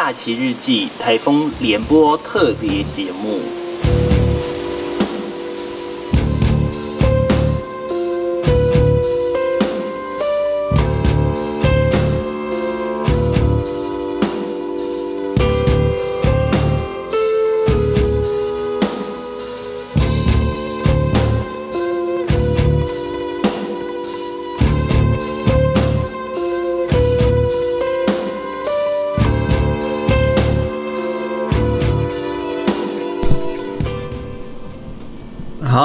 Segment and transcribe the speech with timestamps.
[0.00, 3.57] 假期日记台风联播特别节目。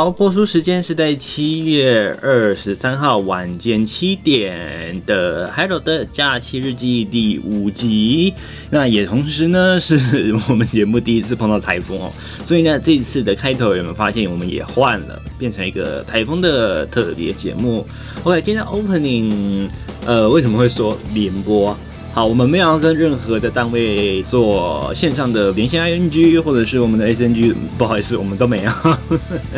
[0.04, 8.34] 好，播出时间是在七月二十三号晚间七点的《Hello 的假期日记》第五集。
[8.70, 12.12] 那也同时呢，是我们节目第一次碰到台风哦，
[12.46, 17.88] 所以呢，这一次的开头有没有发现我们也换了，变成一个台风的特别节目
[18.26, 19.70] ？OK，今天 Opening，
[20.06, 21.78] 呃，为什么会说联播？
[22.16, 28.72] 好，我们没有要跟任何的单位做线上的连线 ING，或者是我们的 SNG，不好意思，我们都没有。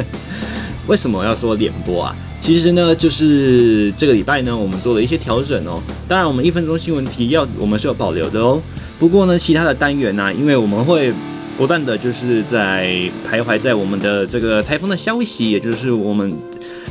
[0.88, 2.16] 为什么要说联播啊？
[2.40, 5.84] 其实呢，就是这个礼拜呢，我们做了一些调整哦。
[6.08, 8.62] 当然，我们一分钟新闻提要，我们是有保留的哦。
[8.98, 11.14] 不过呢，其他的单元呢、因为我们会
[11.58, 12.88] 不断的就是在
[13.30, 16.34] 徘徊在我们的这个台风的消息，也就是我们。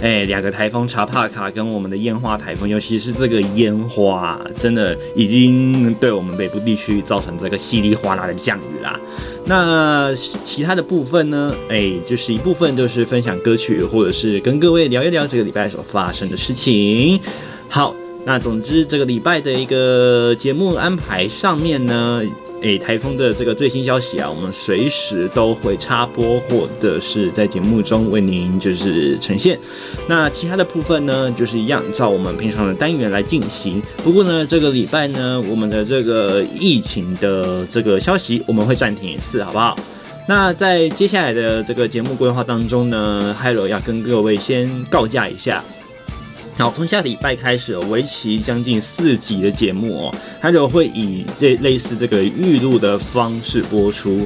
[0.00, 8.98] 哎，两个台风查帕卡跟我们的烟花台风，尤其是这个烟花，真的已经对我们北部地区造成这个稀里哗啦的降雨啦。
[9.46, 11.54] 那其他的部分呢？
[11.68, 17.20] 哎，就是一部分就是分享歌曲，或者是跟各位聊一聊这个礼拜所发生的事情。
[17.68, 17.94] 好。
[18.26, 22.22] 那总之，这个礼拜的一个节目安排上面呢，
[22.64, 29.58] 诶，台风的这个最新消息啊，我们随时都会插播，或者是在节目中为您就是呈现。
[30.08, 33.82] 那其他的部分呢，就是一样照我们平常的单元来进行。
[34.02, 39.78] 不过呢，这个礼拜呢，我们的这个疫情的这个消息，我们会暂停一次，好不好？
[40.26, 45.62] 那在接下来的这个节目规划当中呢，Hello 要跟各位先告假一下。
[46.56, 54.24] 好，从下礼拜开始，为期将近四集的节目哦，它就会以这类似这个预录的方式播出。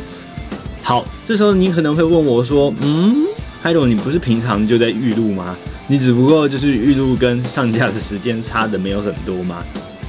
[0.83, 3.27] 好，这时候你可能会问我说：“嗯
[3.62, 5.56] 嗨龙你不是平常就在预录吗？
[5.88, 9.65] 你只不过就是预录跟上架的时间差的没有很多吗？”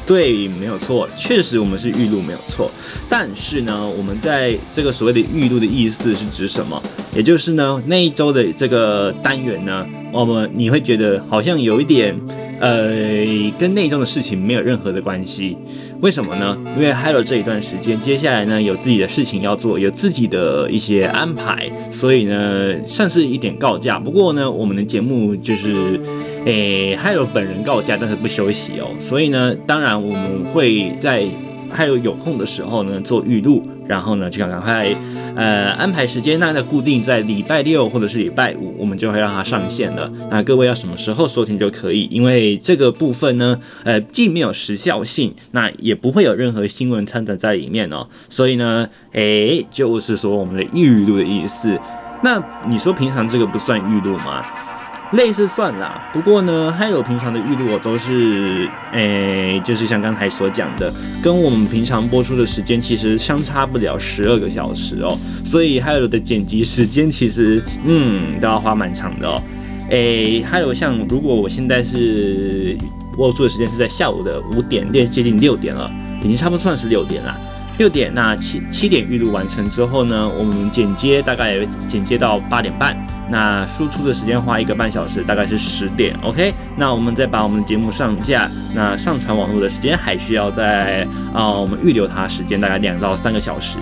[0.09, 2.72] 对，没有错，确实我们是预录没有错。
[3.08, 6.81] 但是呢，我们在这个所谓的预录的意思是指什么？
[7.16, 9.86] 也就是呢，那一周的这个单元呢。
[10.12, 12.20] 我们你会觉得好像有一点，
[12.59, 15.58] 呃，跟内政的事情没有任何的关系。
[16.02, 16.58] 为什么呢？
[16.75, 23.97] 因为还有这一段时间，接下来呢有自己的事情要做，有自己的一些安排，所以呢算是一点告假。
[23.97, 26.00] 不过呢，我们的节目就是，
[26.46, 28.90] 诶，还有本人告假，但是不休息哦。
[29.00, 31.28] 所以呢，当然我们会在。
[31.72, 34.95] 还有有空的时候呢，做预录，然后呢，就赶快
[35.35, 40.07] 呃安排时间，那在固定在礼拜六或者是礼拜五，我们就会让它上线了。
[40.29, 48.07] 那各位要什么时候收听就可以，因为这个部分呢，呃，既没有时效性，那也不会有任何新闻掺杂在里面哦。
[48.29, 51.75] 所以呢，诶，就是说我们的预录的意思。
[52.22, 54.45] 那你说平常这个不算预录吗？
[55.14, 69.42] 类似算啦，不过呢，还有平常的预录我都是，诶、就是像刚才所讲的，跟我们平常播出的时间其实相差不了十二个小时哦，所以还有的剪辑时间其实，嗯，都要花蛮长的哦。
[69.90, 72.78] 诶、还有像如果我现在是
[73.16, 75.91] 播出的时间是在下午的五点，接接近六点了，
[76.22, 77.36] 已经差不多算是六点了。
[77.80, 82.96] 六点，那七七点预录完成之后呢，我们剪接大概剪接到八点半，
[83.29, 86.16] 那输出的时间花一个半小时，大概是十点。
[86.23, 93.78] OK，那我们再把我们的节目上架，那上传网络的时间还需要在啊、我们预留它时间大概两到三个小时，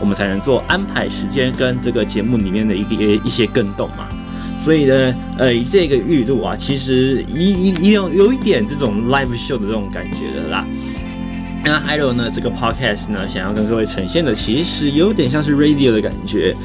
[0.00, 4.08] 我们才能做安排时间跟这个节目里面的一些一些更动嘛。
[4.58, 10.66] 所以呢，呃，这个预录啊，其实一一有有一点这种 live show 的这种感觉的啦。
[11.64, 16.56] 那还有呢，这个 podcast 呢，想要跟各位呈现的，其实有点像是 radio 的感觉。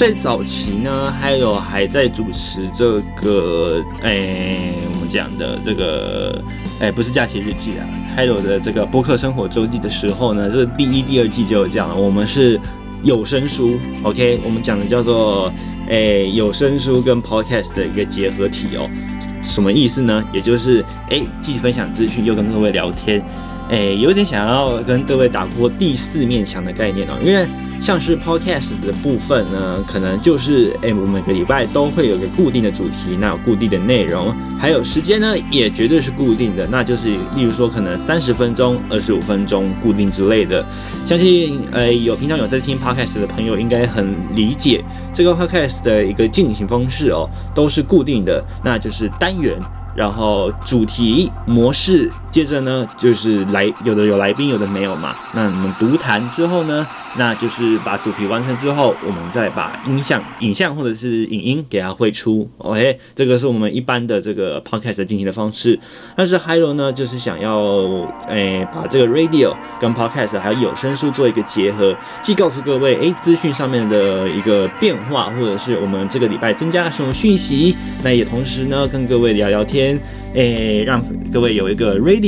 [0.00, 6.42] 最早期呢，还有还在主持这个，哎，我们讲的这个，
[6.80, 7.86] 哎，不是假期日记啊，
[8.16, 12.58] 还有的这个播客生活周记的时候呢，这第一、第二季就有讲，我们是
[13.02, 15.52] 有声书，OK，我们讲的叫做，
[15.90, 18.88] 哎，有声书跟 podcast 的一个结合体哦。
[19.42, 20.24] 什么意思呢？
[20.32, 23.22] 也就是，哎，既分享资讯，又跟各位聊天。
[23.70, 27.46] 诶，有点想要跟各位打破第四面墙的概念哦，因为
[27.80, 40.66] 像是 podcast 的部分呢，可能就是诶，我每个礼拜都会有个固定的主题，那有固定的内容，还有时间呢，也绝对是固定的，那就是例如说可能三十分钟、二十五分钟固定之类的。
[41.06, 44.84] 相信诶，有平常有在听 podcast 的朋友应该很理解
[45.14, 49.56] 这个 podcast 的一个进行方式哦，都是固定的，那就是单元。
[49.92, 55.16] 然后主题模式，接着呢就是来有的有来宾，有的没有嘛。
[55.34, 56.86] 那我们独谈之后呢，
[57.18, 62.48] 那就是把主题完成之后，我们再把音像、影像或者是影音给它汇出。
[62.58, 65.78] OK，这个是我们一般的这个 podcast 进行的方式。
[66.14, 67.58] 但是 Hiro 呢，就是想要
[68.28, 79.98] 诶、把这个 radio 跟 podcast 还有有声书做一个结合，既告诉各位诶资讯上面的一个变化，或者是我们这个礼拜增加了什么讯息，那也同时呢跟各位聊聊天。
[80.32, 82.19] 诶，让各位有一个 radio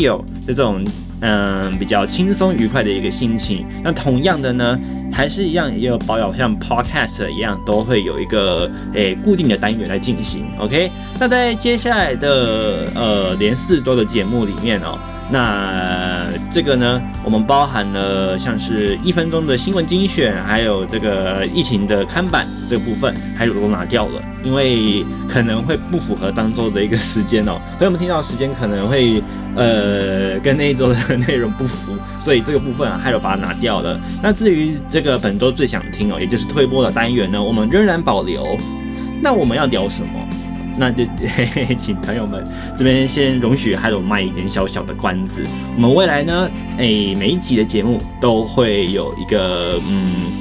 [0.47, 0.85] 这种
[1.21, 3.67] 嗯比较轻松愉快的一个心情。
[3.85, 4.79] 那同样的呢，
[5.13, 10.47] 还是一样也有保有像 podcast 一样，都会有一个诶固定的单元来进行。
[10.59, 14.99] OK，那在接下来的呃连四周的节目里面哦。
[15.33, 27.59] 那这个呢，我们包含了像是一分钟的新闻精选，还有这个疫情的看板这个部分，还有都拿掉了，因为可能会不符合当周的一个时间哦。
[27.79, 29.23] 所以我们听到时间可能会
[29.57, 33.99] 呃跟那一周的内容不符，所以这个部分还有把它拿掉了。
[34.23, 38.47] 那至于这个本周最想听哦，也就是推播的单元呢，我们仍然保留。
[39.25, 40.29] 那我们要聊什么？
[40.77, 41.05] 那就
[41.37, 42.43] 嘿嘿，请朋友们
[42.77, 45.45] 这边先容许还有卖一点小小的关子。
[45.77, 50.33] 我们未来呢，诶、每一集的节目都会有一个嗯，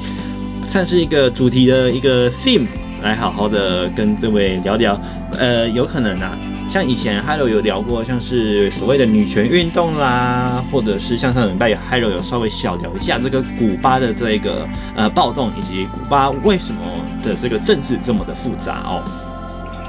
[0.64, 2.66] 算是一个主题的一个 theme，
[3.02, 4.98] 来好好的跟各位聊聊。
[5.38, 6.38] 呃，有可能啊，
[6.68, 16.80] 像以前 Hiro 有聊过，像是所谓的女权运动啦，或者是像上礼拜 Hiro 有稍微小聊一下这个古巴的这个呃暴动，以及古巴为什么
[17.22, 19.04] 的这个政治这么的复杂哦。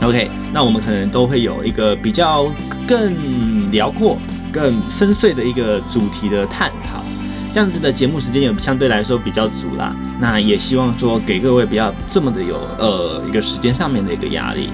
[0.04, 2.52] OK，那我们可能都会有一个比较
[2.86, 4.18] 更辽阔、
[4.52, 7.02] 更深邃的一个主题的探讨，
[7.54, 9.96] 这样子的节目时间也相对来说比较足啦。
[10.20, 14.70] 那也希望说给各位不要这么的有呃一个时间上面的一个压力。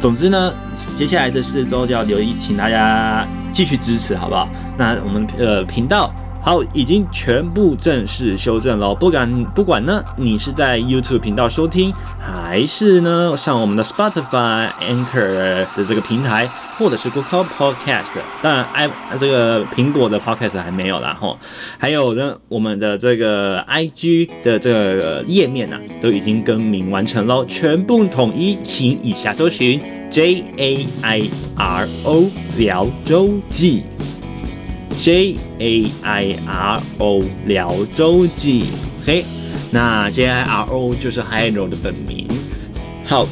[0.00, 0.52] 总之呢，
[0.96, 4.48] 接下来这四周就要留意，请大家继续支持，好不好？
[4.78, 6.12] 那我们呃频道。
[6.44, 8.92] 好，已经全部正式修正了。
[8.92, 18.10] 不管不管呢，你是在 YouTube 频道收听，还是呢上我们的 Spotify Anchor 的这个平台，或者是 Google Podcast，
[18.42, 18.90] 当然 i
[19.20, 21.38] 这个苹果的 Podcast 还没有啦吼。
[21.78, 29.80] 还有呢，我们的这个 IG 的这个页面呢、都已经更名完成了，全部统一，请以下搜寻
[30.10, 31.22] J A I
[31.56, 33.84] R O 聊周记。
[35.02, 38.66] J A I R O 聊周记
[39.02, 39.24] ，OK，
[39.72, 42.28] 那 J I R O 就是 Hiro 的本名。
[43.04, 43.26] 好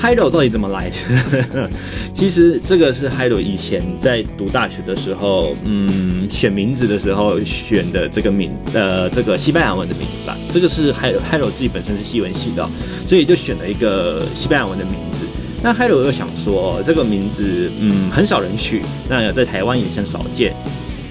[0.00, 1.70] ，Hiro 到底怎么来的？
[2.12, 10.36] 其实这个是 Hiro 以前在读大学的时候，嗯，选名字的时候选的这个名，呃，这个西班牙文的名字吧。
[10.52, 12.68] 这个是 Hiro Hiro 自己本身是西文系的，
[13.06, 15.24] 所以就选了一个西班牙文的名字。
[15.62, 20.52] 那 Hiro 又想说，这个名字，嗯，很少人取，那在台湾也算少见。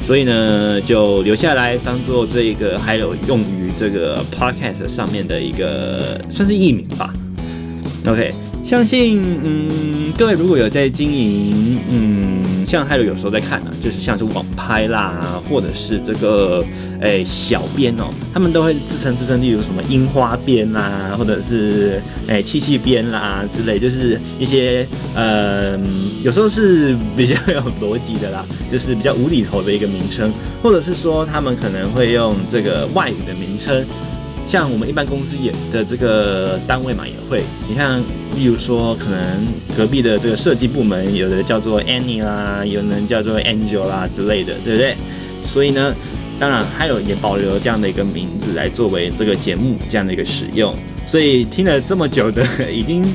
[0.02, 7.14] 所以呢，就留下来当做这一个，还有用于这个 podcast 上面的一个算是艺名吧。
[8.08, 8.34] OK，
[8.72, 12.42] 相信嗯，各位如果有在经营嗯。
[12.66, 16.64] 像还有有时候在看呢、啊，就是像是网拍啦，或者是这个
[17.02, 25.78] 诶、小编哦，他们都会自称自称，例如什么樱花编啦，或者是诶、欸、七夕编啦之类，就是一些呃
[26.24, 30.32] 有时候是比较有逻辑的啦，就是比较无厘头的一个名称，
[30.64, 33.86] 或者是说他们可能会用这个外语的名称。
[34.48, 38.00] 像我们一般公司也的这个单位嘛，也会，你看，
[38.36, 44.96] 例如说，可能隔壁的这个设计部门，有的叫做 Annie 啦，有人叫做 Angel 啦之类的，对不对？
[45.42, 45.96] 所以呢，
[46.38, 50.76] 当然还有也保留这样的一个名字来作为这个节目这样的一个使用。
[51.08, 53.06] 所以听了这么久的，已经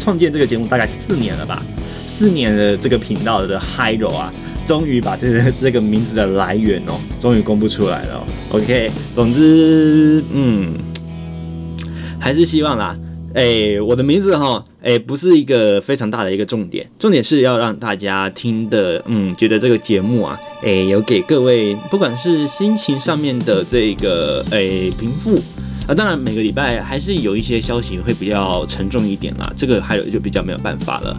[0.00, 1.62] 创建这个节目大概四年了吧，
[2.06, 4.32] 四年的这个频道的 Hiro 啊。
[4.66, 8.26] 终于把这个这个名字的来源哦，终于公布出来了。
[8.50, 10.74] OK，总之，嗯，
[12.18, 12.98] 还是希望啦。
[13.34, 25.38] 哎，我的名字哈，哎，不是一个非常大的一个重点，重点是要让大家听的，嗯，觉得这个节目啊，哎，有给各位不管是心情上面的这个哎平复
[25.86, 31.14] 啊，当然每个礼拜还是有一些消息会比较沉重一点啦，这个还有就比较没有办法了。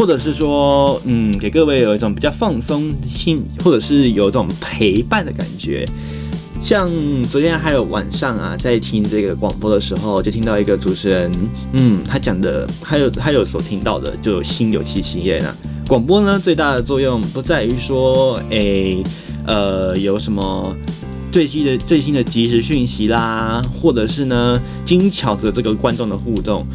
[0.00, 5.86] 或者是说，嗯，给各位有一种比较放松心，或者是有一种陪伴的感觉。
[6.62, 6.90] 像
[7.24, 11.30] 昨天还有晚上啊，在听这个广播的时候，就听到一个主持人，
[11.74, 15.54] 嗯，他讲的，还有还有所听到的，就心有戚戚焉啊。
[15.86, 19.02] 广播呢，最大的作用不在于说，诶、
[19.46, 20.74] 呃，有什么
[21.30, 26.66] 最新的最新的即时讯息啦，或者是呢，精巧的这个观众的互动。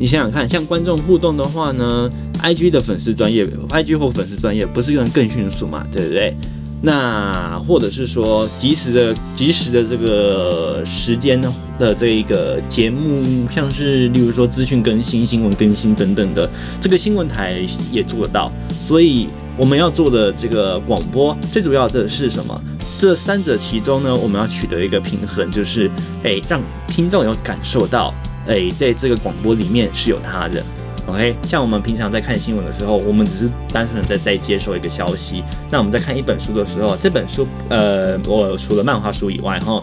[0.00, 2.08] 你想想看，像观众互动的话呢
[2.42, 6.34] ，IG 的粉丝专业，IG 或粉丝专业，不是更更迅速嘛，对不对？
[6.80, 11.38] 那或者是说及时的及时的这个时间
[11.78, 16.48] 的这一个节目，像是例如说资讯更新、新闻更新等等的，
[16.80, 17.60] 这个新闻台
[17.92, 18.50] 也做得到。
[18.88, 19.28] 所以
[19.58, 22.58] 我们要做的这个广播，最主要的是什么？
[22.98, 25.90] 这三者其中呢，我们要取得一个平衡，就是
[26.22, 28.14] 诶，让听众有感受到，
[28.46, 30.62] 诶，在这个广播里面是有他的。
[31.06, 35.42] OK，像我们平常在看新闻的时候，我们只是单纯的在在接受一个消息。
[35.70, 39.82] 那我们在看一本书的时候，这本书，呃，我除了漫画书以外，哈，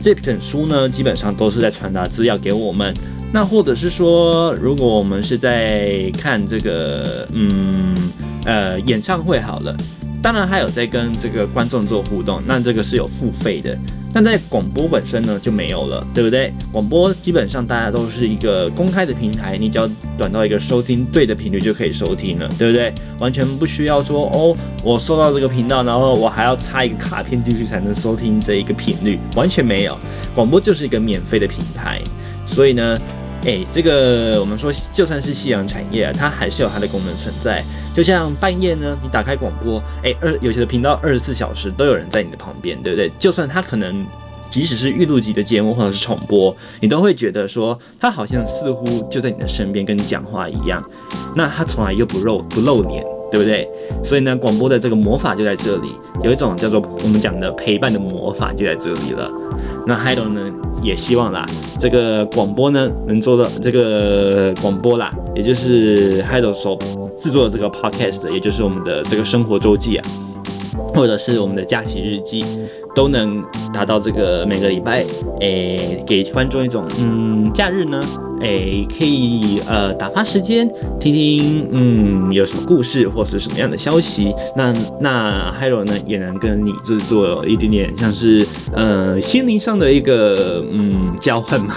[0.00, 2.92] 这本书呢，基本上都是在传达资料给我们。
[3.32, 7.94] 那或者是说，如果我们是在看这个，嗯，
[8.44, 9.74] 呃，演唱会好了，
[10.22, 13.76] 当然还有在跟这个观众做互动，那这个是有付费的。
[14.16, 16.50] 但在广播本身呢，就没有了，对不对？
[16.72, 22.90] 广播基本上大家都是一个公开的平台，你只要转到一个收听对的频率就可以收听了，对不对？
[23.18, 29.98] 完全不需要说哦，我收到这个频道，然后我还要插一个卡片进去才能收听这一个频率，完全没有。
[30.34, 32.00] 广播就是一个免费的平台，
[32.46, 32.98] 所以呢。
[33.46, 37.64] 哎，这个我们说，就算是夕阳产业啊，它还是有它的功能存在。
[37.94, 43.08] 就像半夜呢，你打开广播，哎，二有些的频道二十四小时都有人在你的旁边，对不对？
[43.20, 44.04] 就算它可能
[44.50, 50.82] 即使是预录级的节目或者是重播，你都会觉得说，它好像似乎就在你的身边跟你讲话一样。
[51.36, 53.68] 那它从来又不露不露脸，对不对？
[54.02, 55.92] 所以呢，广播的这个魔法就在这里，
[56.24, 59.30] 有一种叫做我们讲的陪伴的魔法就在这里了。
[59.86, 60.40] 那还有呢？
[60.82, 61.46] 也希望啦，
[61.78, 66.78] 这个广播呢能做到这个广播啦，也就是 Hido 所
[67.16, 70.04] 制作的这个 Podcast，也就是我们的这个生活周记啊，
[70.94, 72.44] 或者是我们的假期日记，
[72.94, 73.42] 都能
[73.72, 75.04] 达到这个每个礼拜，
[75.40, 78.02] 诶、欸，给观众一种嗯，假日呢。
[78.38, 80.68] 哎，可以呃打发时间，
[81.00, 84.30] 听听嗯有什么故事或是什么样的消息。
[84.54, 91.74] 那那 Hido 呢也能跟你就是做一点点像是呃心灵上的一个嗯交换嘛。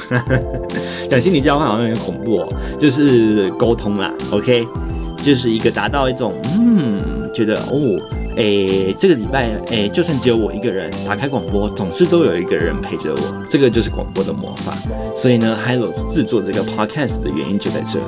[1.09, 4.13] 讲心理交换好像有点恐怖哦，就是沟通啦。
[4.31, 4.67] OK，
[5.15, 7.01] 就是一个达到一种嗯
[7.33, 7.97] 觉得哦。
[8.39, 14.73] 诶、这个礼拜，诶、就算只有我一个人打开广播，总是都有一个人陪着我，这个就是广播的魔法。
[15.13, 18.05] 所以呢还有制作这个 podcast 的原因就在这里。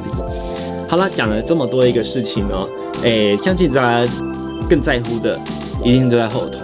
[0.87, 2.65] 好了，讲了这么多一个事情呢，
[3.03, 4.13] 诶、相信大家
[4.69, 5.37] 更在乎的
[5.83, 6.59] 一定都在后头。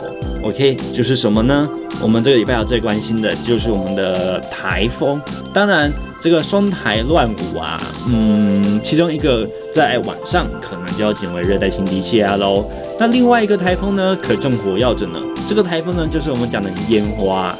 [0.47, 1.69] OK，就是什么呢？
[2.01, 5.21] 我们这个礼拜要最关心的就是我们的台风。
[5.53, 5.91] 当然。
[6.19, 12.67] 这个双台乱舞啊，嗯，其中一个在晚上可能就要减为热带性低气压喽。
[12.97, 15.19] 那另外一个台风呢，可正火药着呢。
[15.47, 17.55] 这个台风呢，就是我们讲的烟花。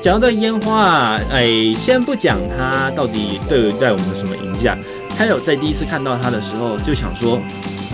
[0.00, 4.78] 讲到这个烟花啊，哎，先不讲它到底对不对我们什么影响。
[5.16, 7.40] 还有在第一次看到它的时候，就想说，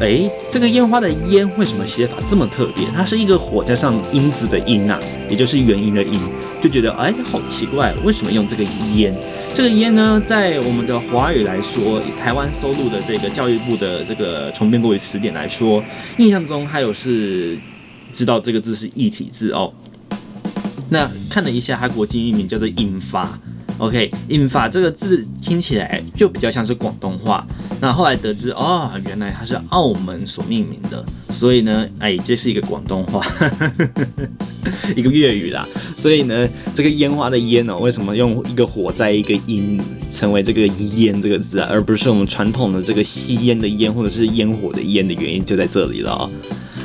[0.02, 2.84] 哎，这个烟花的烟为什么写法这么特别？
[2.92, 6.18] 它是一个火加上音字的音呐、啊，也就是元音的音，
[6.60, 8.64] 就觉得哎，好奇怪，为什么用这个
[8.96, 9.14] 烟？
[9.54, 15.80] 这个烟呢，在我们的华语来说，台湾收录的这个教育部的这个重编国语词典来说，
[16.18, 17.56] 印象中还有是
[18.10, 19.72] 知道这个字是异体字哦。
[20.88, 23.38] 那看了一下，它国际译名叫做英法。
[23.78, 27.44] OK，引法这个字听起来就比较像是广东话。
[27.80, 31.04] 那后来得知，哦，原来它是澳门所命名的。
[31.32, 33.26] 所以呢，哎，这是一个广东话，
[34.94, 35.66] 一个粤语啦。
[35.96, 39.80] 所以呢，这个烟花的烟哦，为什么用一个火在一个音，
[40.12, 46.30] 成为这个烟这个字啊，而不是我们传统的这个吸烟的烟或者是烟火的烟的原因就在这里了哦。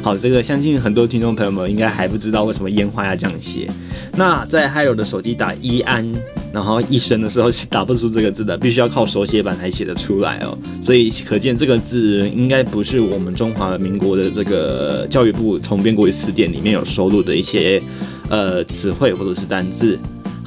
[0.07, 3.69] 好，这个相信很多听众朋友们应该还不知道为什么烟花要这样写。
[4.15, 6.09] 那在 HIRO 的手机打一安。
[6.53, 10.57] 然后一声的时候是打不出这个字的，必须要靠手写板才写得出来哦。
[10.81, 17.79] 所以可见这个字应该不是我们中华民国的这个教育部重编国语词典里面有收录的一些
[18.29, 19.99] 呃词汇或者是单字。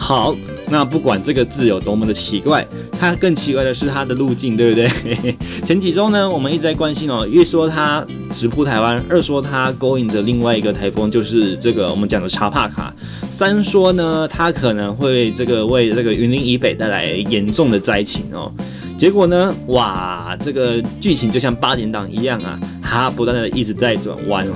[0.03, 0.35] 好，
[0.71, 2.67] 那不管这个字有多么的奇怪，
[2.99, 4.89] 它更奇怪的是它的路径，对不对？
[5.65, 8.05] 前几周呢，我们一直在关心哦，一说它
[8.35, 12.93] 直扑台湾，二说它勾引着另外一个台风，就是这个我们讲的查帕卡。
[13.31, 18.51] 三说呢，它可能会这个为这个云林以北带来严重的灾情哦。
[18.99, 24.47] 结果呢，哇，这个剧情就像八点档一样啊，它不断的一直在转弯。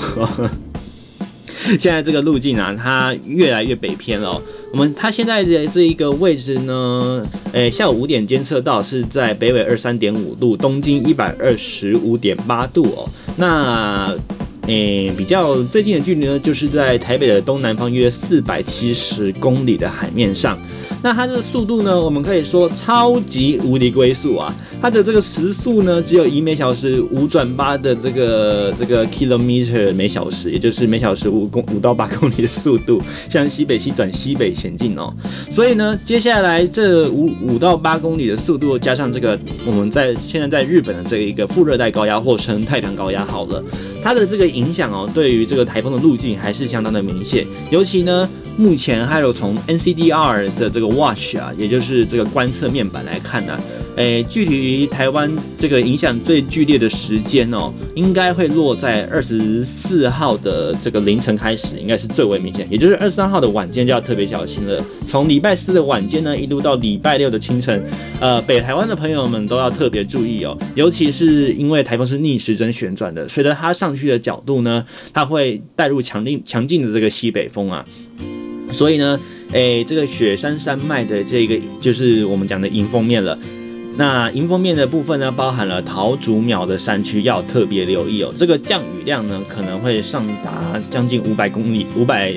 [1.78, 4.40] 现在这个路径啊，它越来越北偏了。
[4.74, 13.08] 我们它现在的这一个位置呢，诶，下午五点监测到是在北纬二三点五度，东经一百二十五点八度哦。
[13.36, 14.12] 那
[14.66, 20.58] 诶，比较最近的距离呢，就是在台北的东南方约四百七十公里的海面上。
[21.02, 24.54] 那它这个速度呢，我们可以说超级无敌龟速啊！
[24.80, 35.12] 它的这个时速呢，只有以每小时五转八的这个这个 kilometer 每小时，也就是每小时五公五到八公里的速度，向西北西转西北前进哦。
[35.50, 43.62] 所以呢，接下来这五五到八公里的速度，加上这个我们在现在在日本的这一个副热带高压或称太平洋高压，好了，
[44.02, 48.28] 它的这个影响哦，对于这个台风的路径还是相当的明显，尤其呢。
[48.56, 53.58] 目前还有从 NCDR 的这个 Watch 啊，也就是这个观测面板来看呢、
[53.96, 64.84] 诶，距离台湾这个影响最剧烈的时间哦，应该会落在二十四号的这个凌晨开始，应该是最为明显，也就是二十三号的晚间就要特别小心了。
[65.04, 67.84] 从礼拜四的晚间呢，一路到礼拜六的清晨，
[68.20, 77.84] 呃，北台湾的朋友们都要特别注意哦，尤其是因为台风是逆时针旋转的，随着它上去的角度呢，它会带入强力强劲的这个西北风啊。
[78.74, 79.18] 所以呢，
[79.52, 83.38] 诶，这个雪山山脉的这个就是我们讲的迎风面了。
[83.96, 88.34] 那迎风面的部分呢，包含了桃竹苗的山区，要特别留意哦。
[88.36, 92.32] 这个降雨量呢，可能会上达将近五百公里，五百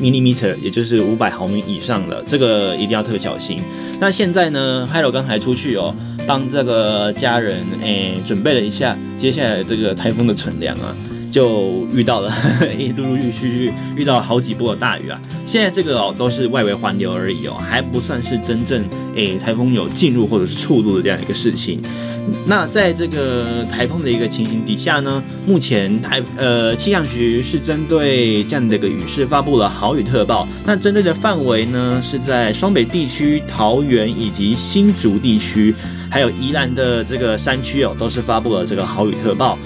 [0.00, 3.58] millimeter，也就是五百毫米以上了，这个一定要特别小心。
[4.00, 5.94] 那现在呢，Hello 刚才出去哦，
[6.26, 10.96] 帮这个家人诶准备了一下接下来这个台风的存粮啊。
[11.34, 12.32] 就遇到了，
[12.78, 15.20] 一陆陆续续遇到好几波的大雨啊！
[15.44, 18.84] 现在这个哦都是外围环流而已哦，还不算是真正
[19.16, 21.82] 诶台风有进入或者是触入的这样一个事情。
[22.46, 30.46] 那在这个台风的一个情形底下呢，目前台呃气象局是针对这样的一个雨势发布了豪雨特报。
[30.64, 35.74] 那针对的范围呢是在双北地区、桃园以及新竹地区，
[36.08, 39.58] 还有宜兰的这个山区哦，都是发布了这个豪雨特报。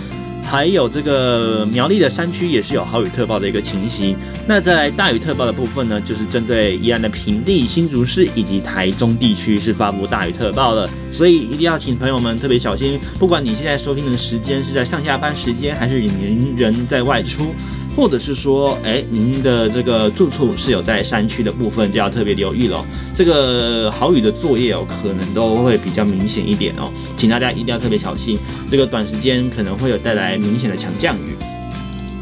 [0.49, 4.17] 还有这个苗栗的山区也是有豪雨特报的一个情形。
[4.47, 12.99] 那在大雨特报的部分呢，就是针对宜兰的平地、新竹市以及台中地区是发布大雨特报的，所以一定要请朋友们特别小心。
[13.18, 17.55] 不管你现在收听的时间是在上下班时间，还是您人在外出。
[17.99, 22.81] 或者是说，哎，您的这个住处是有在山区的部分，就要特别留意了。
[23.13, 28.39] 这个豪雨的作业哦，可能都会比较明显一点哦，请大家一定要特别小心。
[28.71, 31.35] 这个短时间可能会有带来明显的强降雨。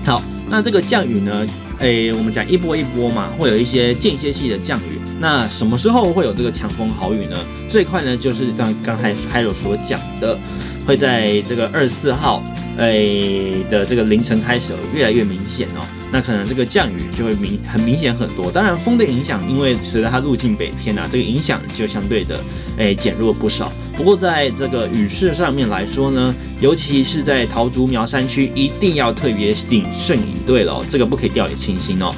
[0.07, 1.47] 好，那这个降雨呢，
[1.79, 4.99] 哎，我们讲一波一波嘛，会有一些间歇性的降雨。
[5.21, 7.37] 那什么时候会有这个强风豪雨呢？
[7.69, 10.39] 最快呢，就是刚刚才还有所讲的，
[10.87, 12.43] 会在这个二十四号。
[12.79, 13.07] 哎
[13.71, 15.81] 的这个凌晨开始越来越明显哦，
[16.13, 18.51] 那可能这个降雨就会明很明显很多。
[18.51, 22.39] 当然风的影响，因为随着它路径北偏啊，这个影响就相对的
[22.79, 23.73] 哎减弱不少。
[23.97, 32.15] 不过在这个雨势上面来说呢，尤其是在桃竹苗山区，一定要特别谨慎以对了，这个不可以掉以轻心哦。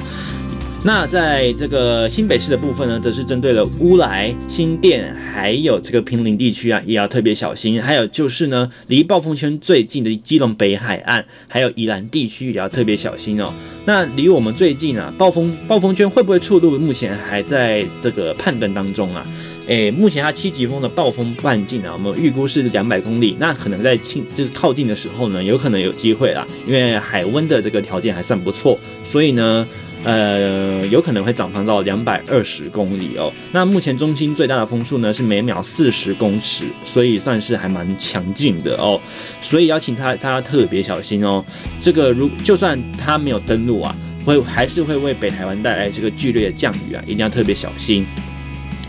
[0.81, 7.81] 那在这个新北市的部分呢，则是针对了乌来、新店，还有这个平林地区啊，也要特别小心。
[7.81, 13.53] 还有就是呢，离暴风圈最近的基隆北海岸，还有宜兰地区也要特别小心哦。
[13.85, 16.79] 那离我们最近啊，暴风暴风圈会不会触入？
[16.79, 19.25] 目前还在这个判断当中啊。
[19.67, 23.35] 诶，目前它七级风的暴风半径啊，我们预估是两百公里。
[23.37, 29.67] 那可能在近就是靠近的时候呢，有可能有机会啦，因为海温的这个条件还算不错，所以呢。
[30.03, 33.31] 呃，有可能会涨到两百二十公里哦。
[33.51, 38.99] 那目前中心最大的风速呢是每秒四十公尺，所以算是还蛮强劲的哦。
[39.41, 41.43] 所以邀请他大家特别小心哦。
[41.81, 48.05] 这个如就算它没有登陆啊，会还是会为北台湾带来这个剧烈的降雨啊，一定要特别小心。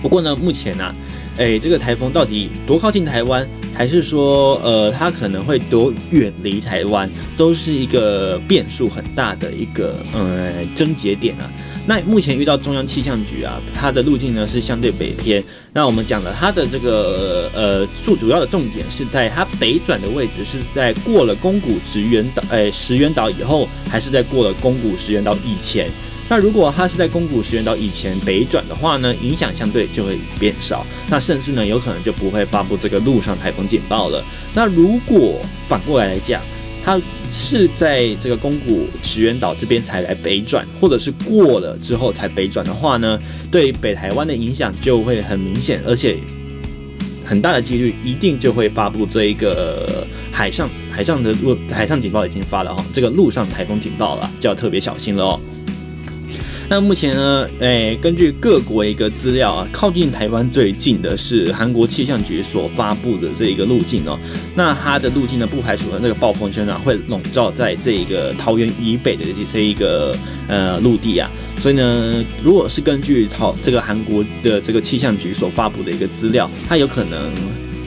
[0.01, 0.94] 不过呢，目前呢、啊，
[1.38, 3.46] 诶，这个台风到底多靠近台湾？
[3.75, 11.51] 还是说，呃，它可能会多远离台湾，都是一个变数很大的一个呃症结点啊。
[11.87, 15.43] 那目前遇到中央气象局啊，它的路径呢是相对北偏。
[15.73, 25.89] 那我们讲了它的这个呃，主主要的重点是在它北转的位置是在过了宫古石原岛，哎，石原岛以后，还是在过了宫古石原岛以前？
[26.31, 34.23] 那如果它是在宫古石原岛以前北转的话呢，影响相对就会变少，那甚至呢有可能就不会发布这个陆上台风警报了。
[34.55, 36.40] 那如果反过来来讲，
[36.85, 37.01] 它
[37.33, 43.19] 是在这个宫古石原岛这边才来北转，或者是过了之后才北转的话呢，
[43.51, 46.16] 对北台湾的影响就会很明显，而且
[47.27, 55.40] 很大的几率一定就会发布这一个海上海上的陆海上警报已经发了哈，这个陆上台风警报了，就要特别小心了哦。
[56.71, 64.17] 那目前呢，诶、根据各国一个资料啊，靠近台湾最近的是韩国气象局所发布的这一个路径哦。
[64.55, 71.29] 那它的路径呢，不排除呢那个暴风圈啊会笼罩在这一个桃园以北的这一个呃陆地啊。
[71.59, 77.33] 所以呢，如果是根据桃这个韩国的这个气象局所发布的一个资料，它有可能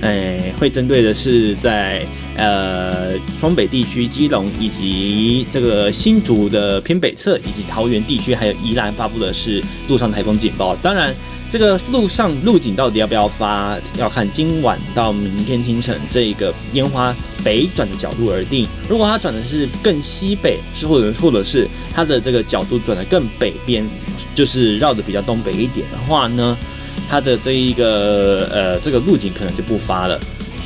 [0.03, 2.05] 诶、会针对的是在。
[2.35, 10.75] 呃，双北地区、基隆以及这个新竹的偏北侧，以及桃园地区，还有宜兰发布的是陆上台风警报。
[10.77, 11.13] 当然，
[11.51, 18.67] 这个陆上陆警到底要不要发，要看今晚到明天清晨这个烟花北转的角度而定。
[18.89, 23.87] 如果它转的是更西北，是或者或者是它的这个角度转的更北边，
[24.33, 26.57] 就是绕的比较东北一点的话呢，
[27.09, 30.19] 它的这一个呃这个路径可能就不发了。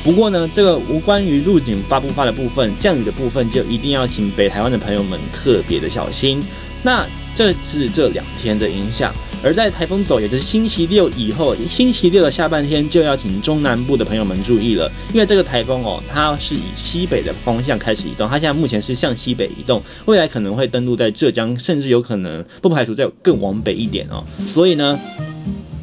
[0.04, 6.41] 不过呢，这个无关于路径发不发的部分，降雨的部分就一定要请北台湾的朋友们特别的小心。
[6.84, 24.23] 那这是这两天的影响，而在台风走，也就是星期六以后，星期六的下半天就要请中南部的朋友们注意了，因为这个台风哦，它是以西北的方向开始移动，它现在目前是向西北移动，未来可能会登陆在浙江，甚至有可能不排除再更往北一点哦。
[24.47, 24.97] 所以呢，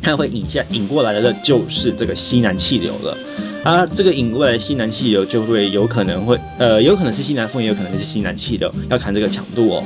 [0.05, 3.17] 它会引下引过来的就是这个西南气流了。
[3.65, 9.83] 啊，这个引过来西南气流就会有可能会，呃，有可能是西南风，也有可能是西南气流，要看这个强度哦。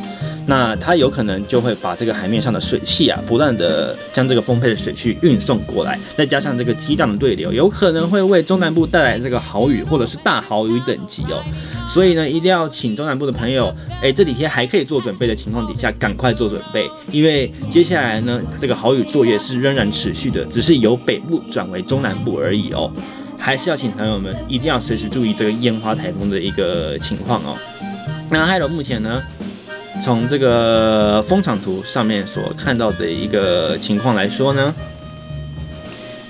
[0.47, 11.41] 那它有可能就会把这个海面上的水汽啊，不断的将这个丰沛的水汽运送过来，再加上这个激荡的对流，有可能会为中南部带来这个豪雨或者是大豪雨等级哦。
[11.87, 22.91] 所以呢，一定要请中南部的朋友，哎，这几天还可以做准备的情况底下，赶快做准备，因为接下来呢，这个豪雨作业是仍然持续的，只是由北部转为中南部而已哦。
[23.39, 27.57] 还是要请朋友们一定要随时注意这个烟花台风的一个情况哦。
[28.31, 29.23] 那还有目前呢，
[30.03, 34.75] 从这个风场图上面所看到的一个情况来说呢，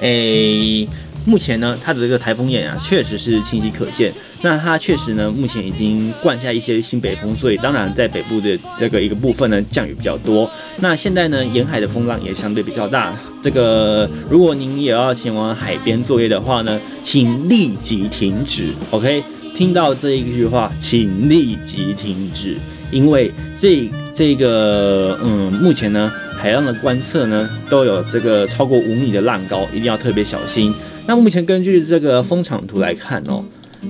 [0.01, 0.89] 诶，
[1.25, 4.13] 目前呢它的这个台风眼啊确实是清晰可见。
[4.41, 10.49] 那它确实呢，目前已经灌下一些新北风，所以当然在北部的这个一个部分呢，降雨比较多。
[10.77, 13.13] 那现在呢，沿海的风浪也相对比较大。
[13.43, 18.73] 这个如果您也要前往海边作业的话呢，请立即停止。
[18.91, 19.23] OK，
[19.57, 22.57] 听到这一句话，请立即停止，
[22.93, 30.73] 因为这这个嗯，目前呢，海浪的观测呢都有这个超过五米的浪高，一定要特别小心。
[31.09, 33.43] 那目前根据这个风场图来看哦。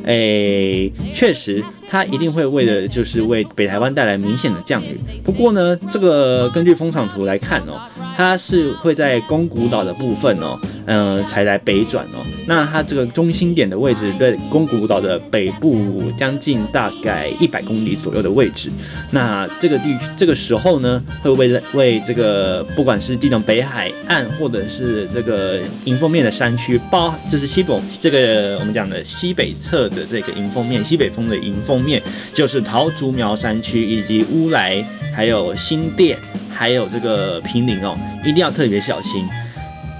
[0.04, 5.00] 诶，确实，它一定会为了就是为北台湾带来明显的降雨。
[5.24, 7.80] 不过呢，这个根据风场图来看哦，
[8.14, 10.58] 它是会在宫古岛的部分哦。
[10.90, 12.24] 嗯，才来北转哦。
[12.46, 18.70] 那它这个中心点的位置在宫古岛的北部，将近大概一百公里左右的位置。
[19.10, 34.82] 那这个地区这个时候呢，会为为这个不管是基隆北海岸，或者是这个迎风面的山区，包就是西北这个我们讲的西北侧的这个迎风面，西北风的迎风面，就是桃竹苗山区以及乌来，
[35.14, 36.16] 还有新店，
[36.50, 39.28] 还有这个平林哦，一定要特别小心。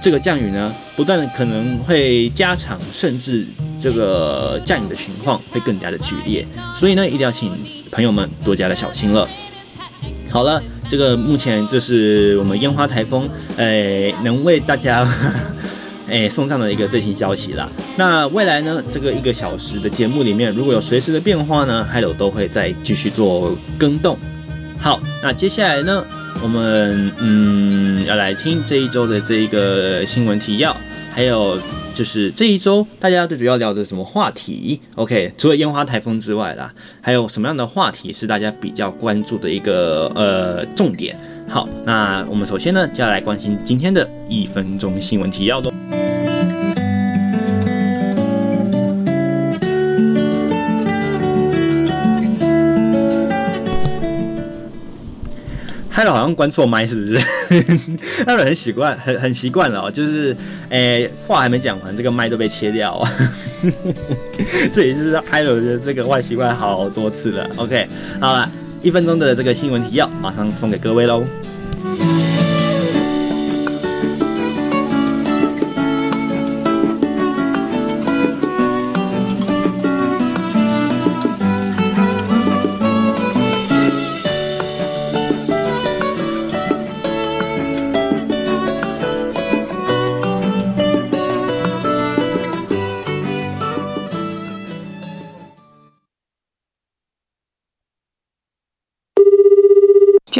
[0.01, 3.45] 这个降雨呢，不断可能会加长，甚至
[3.79, 7.51] 这个降雨的情况会更加的剧烈，所以呢，一定要请
[7.91, 9.27] 朋友们多加的小心了。
[10.29, 15.05] 好了，这个目前这是我们烟花台风，诶，能为大家
[16.07, 17.69] 诶 送上的一个最新消息了。
[17.97, 24.17] 那未来呢，这个一个小时的节目里面，如果有随时的变化呢还有都会再继续做更动。
[24.77, 26.05] 好，那接下来呢，
[26.41, 30.75] 我们嗯要来听这一周的这一个新闻提要，
[31.11, 31.59] 还有
[31.93, 41.15] 就是这一周大家最主要聊的什么话题？OK，除了烟花台风之外啦，还有什么样的话题是大家比较关注的一个呃重点？
[41.49, 45.71] 好，那我们首先呢就要来关心今天的一分钟新闻提要喽。
[55.99, 57.19] 开了好像关错麦是不是？
[58.25, 59.91] 他们很习惯，很很习惯了哦。
[59.91, 60.33] 就是，
[60.69, 63.11] 诶、话还没讲完，这个麦都被切掉啊。
[64.71, 67.49] 这也就是开了的这个坏习惯好多次了。
[67.57, 67.85] OK，
[68.21, 68.49] 好了，
[68.81, 71.21] 一分钟的这个新闻提要，马上送给各位喽。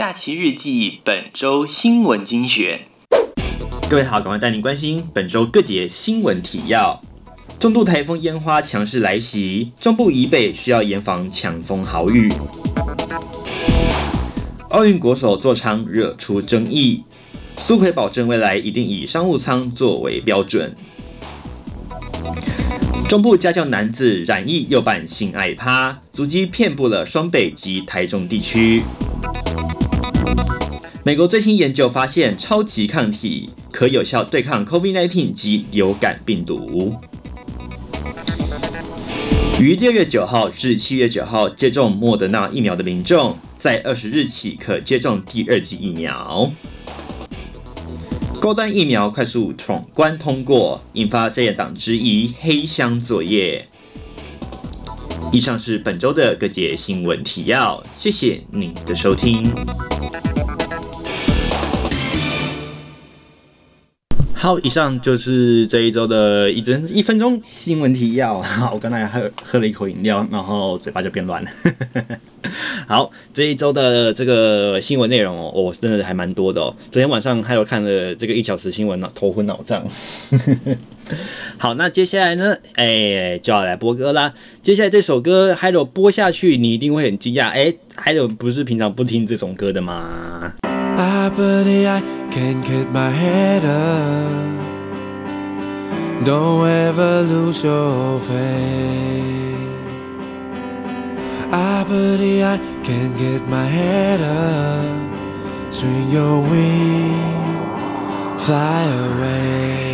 [0.10, 2.82] 假期日记本周新闻精选。
[3.88, 7.00] 各位好，赶快带您关心本周各节新闻提要。
[7.60, 12.34] 重度台风烟花强势来袭，中部以北需要严防强风豪雨。
[14.72, 17.04] 奥运国手座舱惹出争议，
[17.58, 20.76] 苏奎保证未来一定以商务舱作为标准。
[23.08, 28.82] 中部家教男子染疫又办性爱趴，足迹遍布了双北及台中地区。
[31.06, 36.94] 美国最新研究发现，超级抗体可有效对抗 COVID-19 及流感病毒。
[39.62, 46.52] 于六月九号至七月九号接种莫德纳疫苗的民众，在二十日起可接种第二剂疫苗。
[48.42, 53.66] 高端疫苗快速闯关通过，引发在野党质疑黑箱作业。
[55.32, 59.44] 以上是本周的各节新闻提要，谢谢您的收听。
[64.42, 68.42] 好，以上就是这一周的一针一分钟新闻提要。
[68.42, 71.50] 好，我刚才喝喝了一口饮料，然后嘴巴就变乱了。
[72.88, 76.74] 好，这一周的这个新闻内容哦，我真的还蛮多的哦。
[76.90, 79.86] 昨天晚上还有看了这个一小时新闻呢，头昏脑胀。
[81.60, 84.34] 好，那接下来呢，哎，就要来播歌啦。
[84.62, 87.50] 接下来这首歌还有播下去，你一定会很惊讶。
[87.50, 90.54] 哎，还有不是平常不听这种歌的吗
[91.00, 94.60] ？I believe I can get my head up.
[96.26, 99.40] Don't ever lose your faith.
[101.52, 105.74] Ah, I believe I can get my head up.
[105.74, 109.89] Swing your wing, fly away.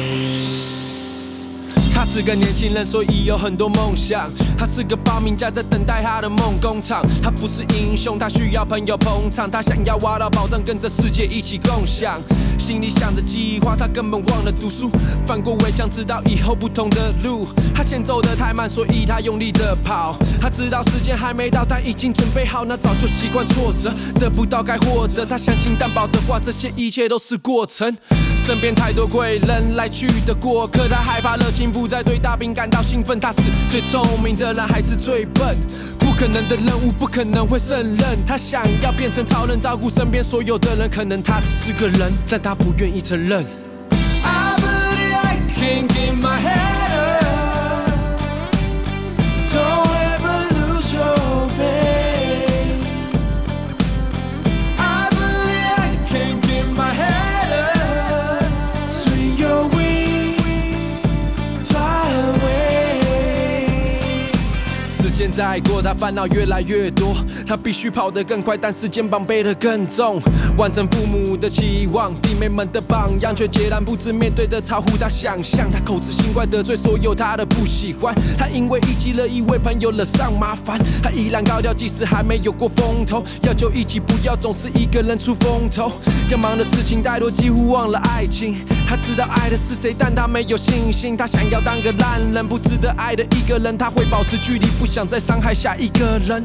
[2.15, 4.31] 是个年轻人，所以有很多梦想。
[4.57, 7.05] 他是个发明家，在等待他的梦工厂。
[7.21, 9.51] 他不是英雄，他需要朋友捧场。
[9.51, 12.17] 他想要挖到宝藏，跟这世界一起共享。
[12.57, 14.89] 心里想着计划，他根本忘了读书。
[15.27, 17.45] 翻过围墙，知道以后不同的路。
[17.75, 20.15] 他先走得太慢，所以他用力的跑。
[20.39, 22.63] 他知道时间还没到，但已经准备好。
[22.63, 25.25] 那早就习惯挫折，得不到该获得。
[25.25, 27.97] 他相信担保的话，这些一切都是过程。
[28.45, 33.19] 身边太多贵人来去的过客，他害怕热情不再对大兵感到兴奋。
[33.19, 35.57] 他是最聪明的人，还是最笨？
[35.97, 38.23] 不可能的任务，不可能会胜任。
[38.27, 40.87] 他想要变成超人，照顾身边所有的人。
[40.87, 43.43] 可能他只是个人，但他不愿意承认。
[44.23, 46.64] I believe I can keep my head
[65.25, 67.15] 现在过，他烦恼越来越多，
[67.47, 70.21] 他必须跑得更快，但是肩膀背得更重。
[70.55, 75.67] 完成父母的期望，弟妹们的榜样，却截然不知面对的超乎他想象。
[75.71, 78.13] 他口是心怪，得罪所有他的不喜欢。
[78.37, 83.23] 他因为一己乐意为朋友惹上麻烦，他依然高调，即使还没有过风头。
[83.41, 85.91] 要就一起，不要总是一个人出风头。
[86.29, 88.55] 要忙的事情太多，几乎忘了爱情。
[88.87, 91.17] 他知道爱的是谁，但他没有信心。
[91.17, 93.75] 他想要当个烂人，不值得爱的一个人。
[93.75, 96.43] 他会保持距离，不想再伤害下一个人。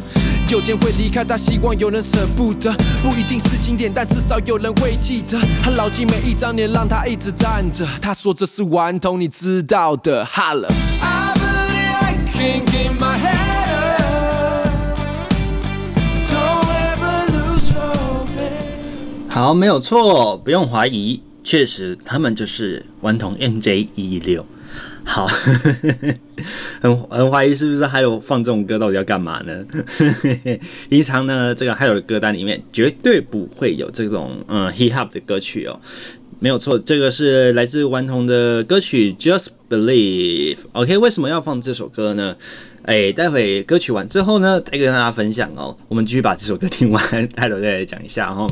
[0.49, 5.39] 有天会离开，他希望有人舍不得，不一定是经典，但至少有人会记得。
[5.63, 7.87] 他牢记每一张脸，让他一直站着。
[8.03, 10.25] 他说这是顽童，你知道的。
[10.25, 10.69] 哈了。
[19.29, 24.43] 好，没有错，不用怀疑，确实他们就是顽童 MJ116。
[25.11, 25.27] 好，
[26.81, 29.65] 很很怀疑是不是还有放这种歌，到底要干嘛呢？
[30.89, 35.81] 平常呢，这个还有的歌单里面绝对不会有这种嗯 hip hop 的歌曲哦，
[36.39, 40.59] 没有错，这个是来自顽童的歌曲 Just Believe。
[40.73, 42.37] OK，为什么要放这首歌呢？
[42.85, 45.77] 哎，待会歌曲完之后呢，再跟大家分享哦。
[45.89, 47.03] 我们继续把这首歌听完，
[47.35, 48.47] 待会再来讲一下哈。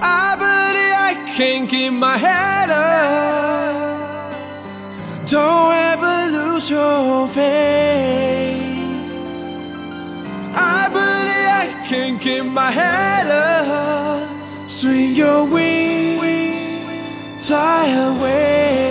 [0.00, 4.32] I believe I can keep my head up.
[5.26, 8.60] Don't ever lose your faith.
[10.54, 14.28] I believe I can keep my head up.
[14.68, 16.84] Swing your wings,
[17.46, 18.89] fly away.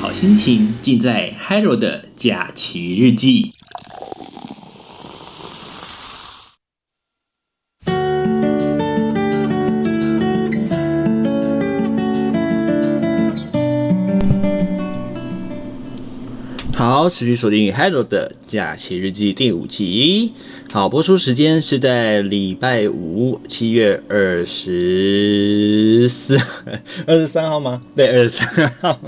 [0.00, 3.52] 好心情，尽在 Hiro 的假期日记。
[16.74, 20.32] 好，持续锁定 Hiro 的假期日记第五集。
[20.72, 26.38] 好，播出时间是在礼拜五，七月二十四、
[27.06, 27.82] 二十三号吗？
[27.94, 28.98] 对，二十三号。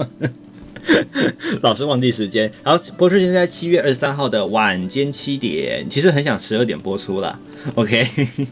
[1.62, 2.50] 老是忘记时间。
[2.64, 5.88] 然后，播出时间在七月二十三号的晚间七点。
[5.88, 7.38] 其实很想十二点播出了。
[7.76, 8.06] OK，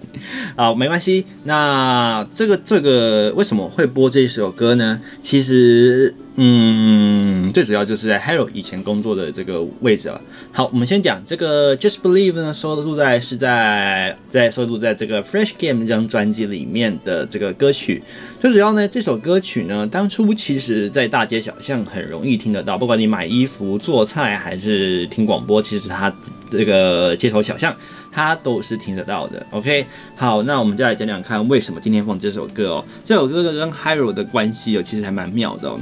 [0.57, 1.25] 好，没关系。
[1.45, 5.01] 那这个这个为什么会播这首歌呢？
[5.23, 6.15] 其实。
[6.43, 10.19] 嗯，最主要就是在 Haro 以前工作的这个位置了。
[10.53, 18.03] 好，我们先讲这个 Just Believe 呢，收录在是在在收录在这个 Fresh Game 这张专辑里面的这个歌曲。
[18.41, 26.11] 最主要呢，这首歌曲呢，当初其实在大街小巷很容易听得到，不管你买衣服、做菜还是听广播，其实它
[26.51, 27.77] 这个街头小巷
[28.13, 29.45] 他都是听得到的。
[29.51, 32.85] OK，好，那我们就来讲讲看为什么今天放这首歌哦。
[33.05, 35.79] 这首歌跟 Hiro 的关系哦，其实还蛮妙的哦。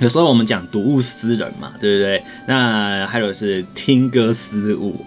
[0.00, 2.22] 有时候我们讲睹物思人嘛，对不对？
[2.46, 5.04] 那还有是听歌思物。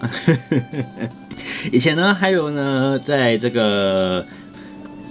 [1.72, 4.26] 以前呢，还有呢，在这个。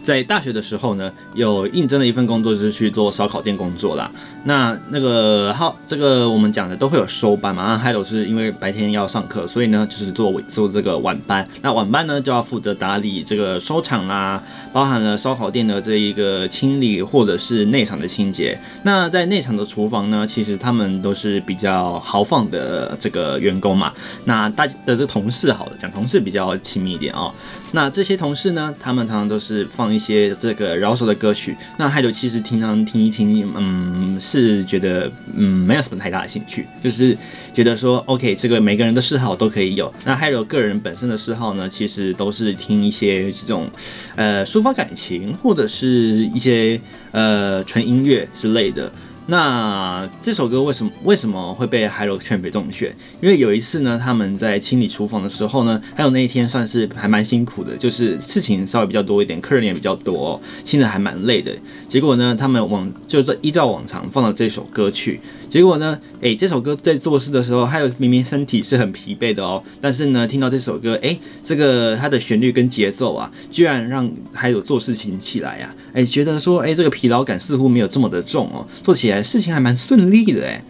[0.08, 4.10] 在大学的时候呢，有应征了一份工作，就是去做烧烤店工作啦。
[4.46, 7.74] 那那个好，这个我们讲的都会有收班嘛。
[7.74, 11.46] 那还有是因为白天要上课，所以呢就是做做这个晚班。
[11.62, 14.42] 那晚班呢就要负责打理这个收场啦，
[14.72, 18.58] 包含了烧烤店的这一个清理或者是内场的清洁。
[18.84, 23.92] 那在内场的厨房呢，其实他们都是比较豪放的这个员工嘛。
[24.24, 27.34] 那大家的这个同事好了，讲同事比较亲密一点哦。
[27.74, 37.18] 那这些同事呢，他们常常都是放一些这个饶舌的歌曲，那还有其实平常听一听，嗯，是觉得嗯没有什么太大的兴趣，就是
[37.52, 39.92] 觉得说 OK，这个每个人的嗜好都可以有。
[40.06, 43.68] 那还有个人本身的嗜好呢，其实都是听一些这种
[44.16, 46.80] 呃抒发感情或者是一些
[47.12, 48.92] 呃纯音乐之类的。
[49.30, 52.96] 那这首歌为什么为什么会被 Hiro 劝培中选？
[53.22, 61.54] 因为有一次呢，他们在清理厨房的时候呢，还有那一天算是还蛮辛苦的，就是事情稍微比较多一点，客人也比较多哦，清的还蛮累的。
[61.90, 65.20] 结果呢，他们往就是依照往常放的这首歌曲。
[65.50, 80.62] 结果呢，诶，这首歌在做事的时候，还有明明身体是很疲惫的哦，但是呢，听到这首歌，诶，这个它的旋律跟节奏啊，居然让还有做事情起来呀，诶，觉得说，诶，这个疲劳感似乎没有这么的重哦，做起来事情还蛮顺利的诶。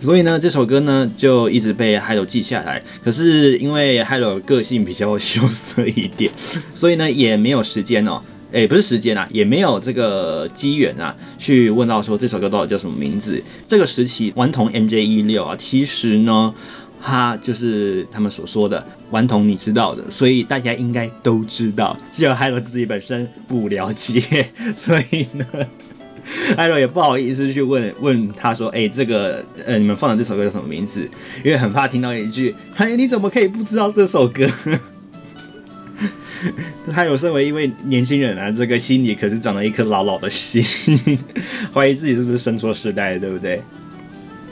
[0.00, 2.82] 所以呢，这首歌呢就一直被 Hiro 记下来。
[3.02, 6.30] 可是因为 Hiro 个性比较羞涩一点，
[6.74, 8.20] 所以呢也没有时间哦。
[8.60, 13.42] 也、不是时间啊，也没有这个机缘啊，去问到说这首歌到底叫什么名字。
[13.66, 16.54] 这个时期，顽童 MJ16 啊，其实呢，
[17.02, 21.96] 他就是他们所说的顽童，你知道的，所以大家应该都知道。
[22.12, 24.22] 只有 Hiro 自己本身不了解，
[24.76, 25.44] 所以呢
[26.56, 31.00] ，Hiro 也不好意思去问问他说，哎、这个呃，你们放的这首歌叫什么名字？
[31.44, 34.46] 因为很怕听到一句，嘿，你怎么可以不知道这首歌？
[36.92, 40.62] 他有身为一位年轻人啊，这个心里可是长了一颗老老的心，
[41.72, 43.62] 怀疑自己是不是生错时代，对不对？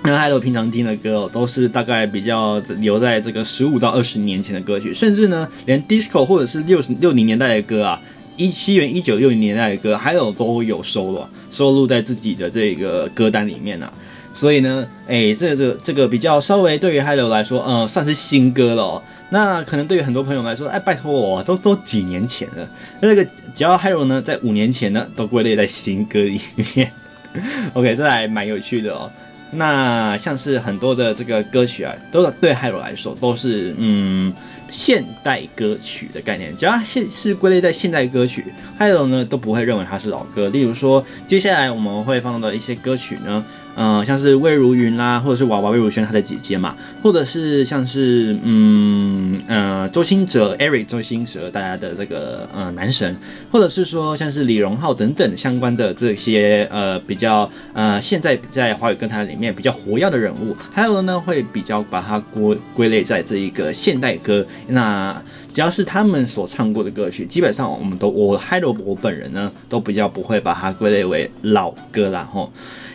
[0.04, 8.00] 那还有平常听的歌哦，都是大概比较留在这个十五到二十年前的歌曲，甚至呢，连 disco 或者是六十六零年代的歌啊，
[8.36, 13.92] 一七元一九六零年代的歌，还有都有收录收录在自己的这个歌单里面啊。
[14.34, 19.02] 所以呢，哎、这个、这个、这个比较稍微对于 Hiro 来说，嗯，算是新歌了、喔。
[19.30, 22.68] 那可能对于很多朋友来说，哎，拜托我，都都几年前了。
[23.00, 26.40] 那这个只要 Hiro 呢，在五年前呢，都归类在新歌里
[26.74, 26.92] 面。
[27.74, 29.10] OK，这还蛮有趣的哦、
[29.52, 34.32] 那像是很多的这个歌曲啊，都对 Hiro 来说都是嗯。
[34.72, 38.42] 现代歌曲的概念，只要现是归类在现代歌曲
[38.78, 40.48] ，Hiro 呢都不会认为它是老歌。
[40.48, 53.16] 例如说，接下来我们会放到的一些歌曲呢，呃，像是魏如云啦，或者是娃娃魏如萱她的姐姐嘛，或者是像是嗯呃周兴哲 Eric 周兴哲大家的这个呃男神，
[53.50, 64.46] 或者是说像是李荣浩等等相关的这些呃比较呃现在在华语歌坛里面比较活跃的人物还有呢会比较把它归归类在这一个现代歌。
[64.68, 72.50] 那只要是他们所唱过的歌曲，基本上我们都我 Hyro 我本人呢都比较不会把它归类为老歌啦吼。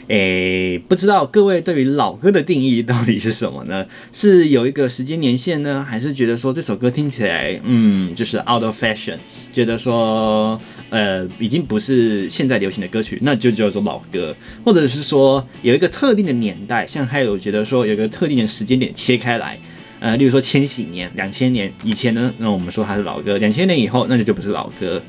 [0.08, 3.86] 诶，不知道各位对于老歌的定义到底是什么呢？
[4.14, 9.18] 是有一个时间年限呢，还是觉得说这首歌听起来，嗯，就是 out of fashion，
[9.52, 14.34] 觉得说，呃，已经不是现在流行的歌曲，那就叫做老歌，
[14.64, 19.60] 或者是说有一个特定的年代，像还有觉得说有一个特定的时间点切开来，
[20.00, 25.02] 呃，例如说千禧年、两千年以前呢，那我们说它是老歌，两千年以后那就就不是老歌。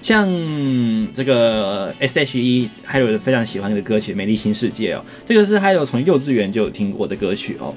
[0.00, 0.28] 像
[1.14, 7.72] 这个 S.H.E 还有非常喜欢的歌曲《美丽新世界》哦，这个是还有从幼稚园就有听过的歌曲哦。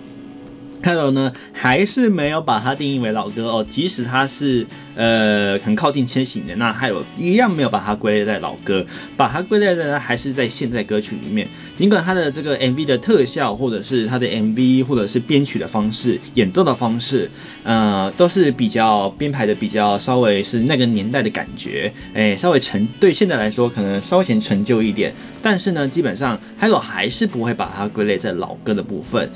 [0.85, 3.65] 还有呢，还是没有把它定义为老歌哦。
[3.67, 4.63] 即使它是
[4.95, 8.85] 呃很靠近千禧年，那还有一样没有把它归类在老歌，
[9.17, 11.47] 把它归类在还是在现在歌曲里面。
[11.75, 17.27] 尽管它的这个 MV 的特效，或者是它的 MV，或者是编曲的方式、演奏的方式，
[17.63, 25.11] 呃，都是比较编排的比较稍微是那个年代的感觉，哎，稍微成对现在来说可能稍显陈旧一点。
[25.41, 29.27] 但是呢，基本上还有还是不会把它归类在老歌的部分。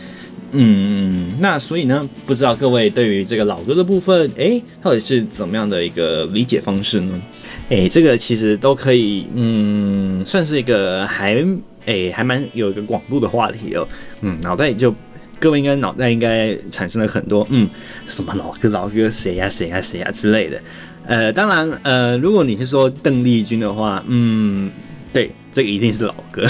[0.52, 7.22] 嗯，那所以呢，不知道各位对于这个老歌的部分，诶，到底是怎么样的一个理解方式呢？
[7.70, 11.46] 诶，这个其实都可以，嗯，算是一个还，
[11.86, 13.88] 诶，还蛮有一个广度的话题哦。
[14.22, 14.94] 嗯，脑袋就
[15.40, 17.70] 各位应该脑袋应该产生了很多，嗯，
[18.08, 20.60] 什么老歌老歌谁呀谁呀谁呀之类的。
[21.06, 24.70] 呃，当然，呃，如果你是说邓丽君的话，嗯，
[25.14, 26.44] 对，这个一定是老歌，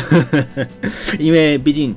[1.20, 1.95] 因为毕竟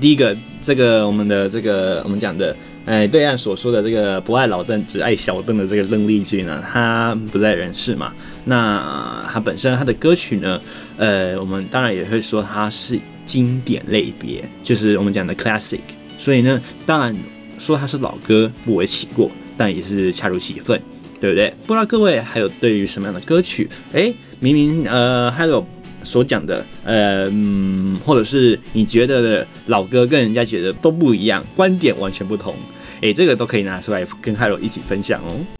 [0.00, 0.36] 第一个。
[0.62, 2.54] 这个我们的这个我们讲的，
[2.84, 8.12] 哎，对岸所说的这个不爱老邓只爱小邓的这个邓丽君呢，她不在人世嘛。
[8.44, 10.60] 那她本身她的歌曲呢，
[10.98, 15.80] 呃，我们当然也会说她是经典类别，就是我们讲的 classic。
[16.18, 17.16] 所以呢，当然
[17.58, 20.78] 说它是老歌不为奇过，但也是恰如其分，
[21.18, 21.50] 对不对？
[21.66, 25.66] 不知道各位还有对于什么样的歌曲，哎，明明呃还有。
[26.02, 32.54] 所讲的，呃，嗯，或者是你觉得的老歌跟人家觉得都不一样，观点完全不同，
[33.00, 35.59] 诶，这个都可以拿出来跟 Hyro 一起分享哦。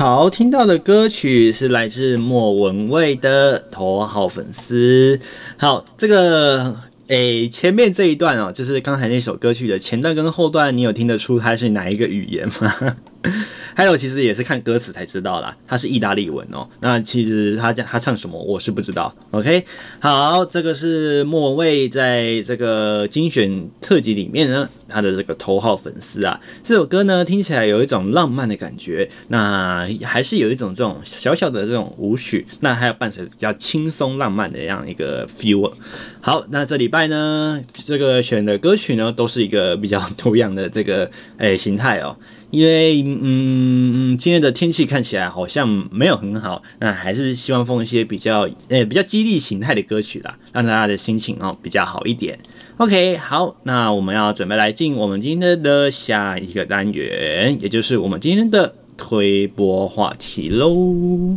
[0.00, 5.14] 好，听到的歌曲是来自莫文蔚的《头号粉丝》。
[5.58, 6.74] 好，这个。
[7.08, 12.96] 诶，前面这一段哦，就是刚才那首歌曲的前段跟后段，你有听得出它是哪一个语言吗？
[13.74, 16.68] 还有，其实也是看歌词才知道啦，它是意大利文哦。
[16.80, 19.14] 那其实他讲他唱什么，我是不知道。
[19.30, 19.64] OK，
[20.00, 26.40] 好，这个是莫文蔚在这个精选特辑里面呢，他的这个头号粉丝啊。
[26.64, 35.72] 这首歌呢，听起来有一种浪漫的感觉，那还是有一种这种小小的这种舞曲，那还有伴随比较轻松浪漫的这样一个 feel。
[36.20, 42.16] 好，那这礼拜呢，这个选的歌曲呢，都是一个比较多样的这个诶形态哦。
[42.50, 52.38] 因为嗯，今天的天气看起来好像没有很好，那还是希望放一些比较诶、比较激励形态的歌曲啦，让大家的心情哦比较好一点。
[52.78, 61.36] OK，好，那我们要准备来进我们今天的下一个单元，也就是我们今天的推播话题喽。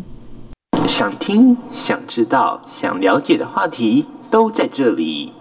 [0.88, 5.32] 想听、想知道、想了解的话题都在这里，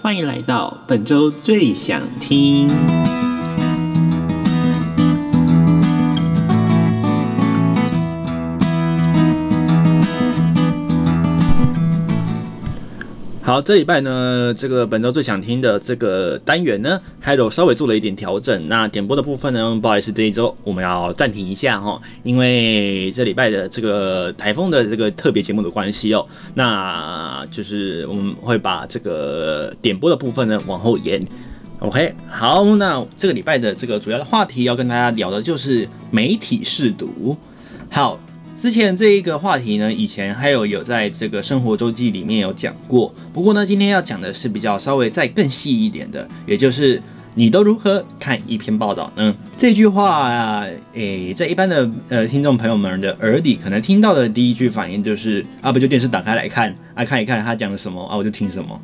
[0.00, 2.68] 欢迎来到本周最想听。
[13.50, 18.68] 好，这礼拜呢，这个本周最想听的这个单元呢，还有稍微做了一点调整。
[18.68, 26.24] 那点播的部分呢，不好意思，这一周我们要暂停一下哈，因为这礼拜的这个台风的这个特别节目的关系哦，
[26.54, 31.20] 那就是我们会把这个点播的部分呢往后延。
[31.80, 37.36] OK，好，那这个礼拜的这个主要的话题要跟大家聊的就是媒体试读。
[37.90, 38.16] 好。
[38.60, 43.10] 之前这一个话题呢，以前还有有在这个生活周记里面有讲过。
[43.32, 47.02] 不过呢，今天要讲的是比较稍微再更细一点的，也就是
[47.34, 49.34] 你都如何看一篇报道呢？
[49.56, 58.78] 这句话啊，诶，在一般的呃听众朋友们的耳里，可能听到的第一句反应就是啊，不就电视打开来看啊，看一看他讲的什么啊，我就听什么。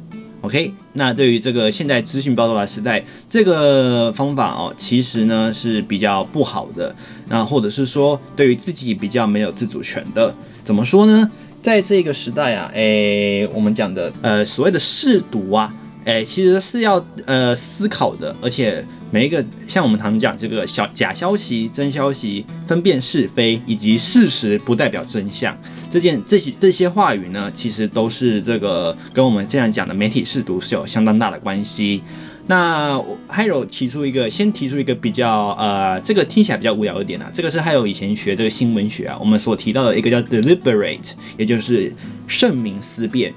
[0.46, 6.94] OK，那对于这个现在资讯爆炸的时代，这个方法哦，其实呢是比较不好的。
[7.28, 10.32] 那或者是说，对于自己比较没有自主权的，
[10.62, 11.28] 怎么说呢？
[11.60, 15.74] 在这个时代啊，诶，我们讲的呃所谓的试读啊，
[16.04, 25.56] 诶，其实是要呃思考的，而且每一个像我们常讲这个小假消息、真消息，分辨是非，以及事实不代表真相。
[25.90, 32.02] 这件这些这些话语呢，其实都是这个跟我们这样讲的媒体试读是有相当大的关系。
[32.48, 37.30] 那还有提出一个，先提出一个比较呃，这个听起来比较无聊一点啊。
[37.32, 41.92] 这个是还有以前学这个新闻学啊，我们所提到的一个叫 deliberate，也就是
[42.26, 43.32] 慎明思辨。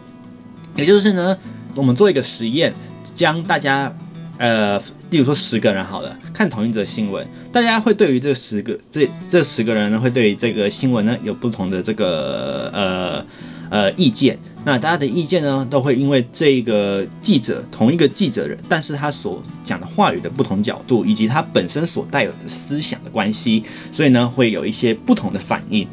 [0.75, 1.37] 也就是呢，
[1.75, 2.73] 我们做一个实验，
[3.13, 3.95] 将大家
[4.37, 4.81] 呃。
[5.09, 13.25] 例如说十个人好了，看同一则新闻，大家会对于这十个这这十个人呢，会对于这个新闻呢有不同的这个呃
[13.69, 14.37] 呃意见。
[14.65, 25.87] 那大家的意见呢，都会因为这个记者同一个记者人，但是他所讲的话语的不同角度，以及他本身所带有的思想的关系，所以呢会有一些不同的反应。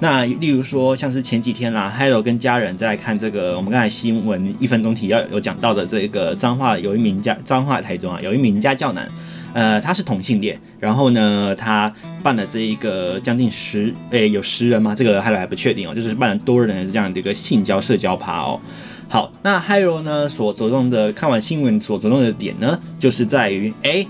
[0.00, 9.08] 那例如说，像是前几天啦，Hello 跟家人在看这个，我们刚才新闻一分钟提要有讲到的这个彰化有一名家彰化台中啊，有一名家教男，
[9.54, 11.90] 呃，他是同性恋，然后呢，他
[12.22, 14.94] 办了这一个将近十诶、有十人吗？
[14.94, 18.60] 这个 Hello 还不确定哦，就是办了多人的这样的一个性交社交趴哦。
[19.08, 24.06] 好，那 Hello 呢所着重的看完新闻所着重的点呢，就是在于诶。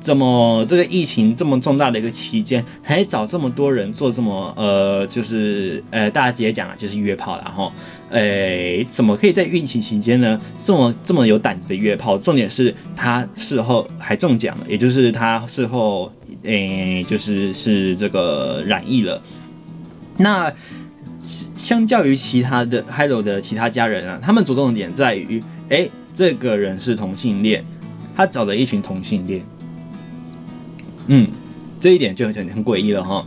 [0.00, 7.70] 这么这个疫情这么重大的一个期间，还找这么多人做这么呃，就是呃，大家直接讲啊，就是约炮了哈。
[8.10, 12.16] 诶，怎么可以在疫情期间呢，这么这么有胆子的约炮？
[12.16, 16.10] 重点是他事后还中奖了，也就是他事后
[16.44, 19.22] 诶，就是是这个染疫了。
[20.16, 20.52] 那
[21.56, 27.64] 相较于其他的 Hello 的其他家人啊，他们着重点在于，诶，这个人是同性恋，
[28.16, 29.44] 他找了一群同性恋。
[31.06, 31.28] 嗯，
[31.80, 33.26] 这一点就很很诡异了哈，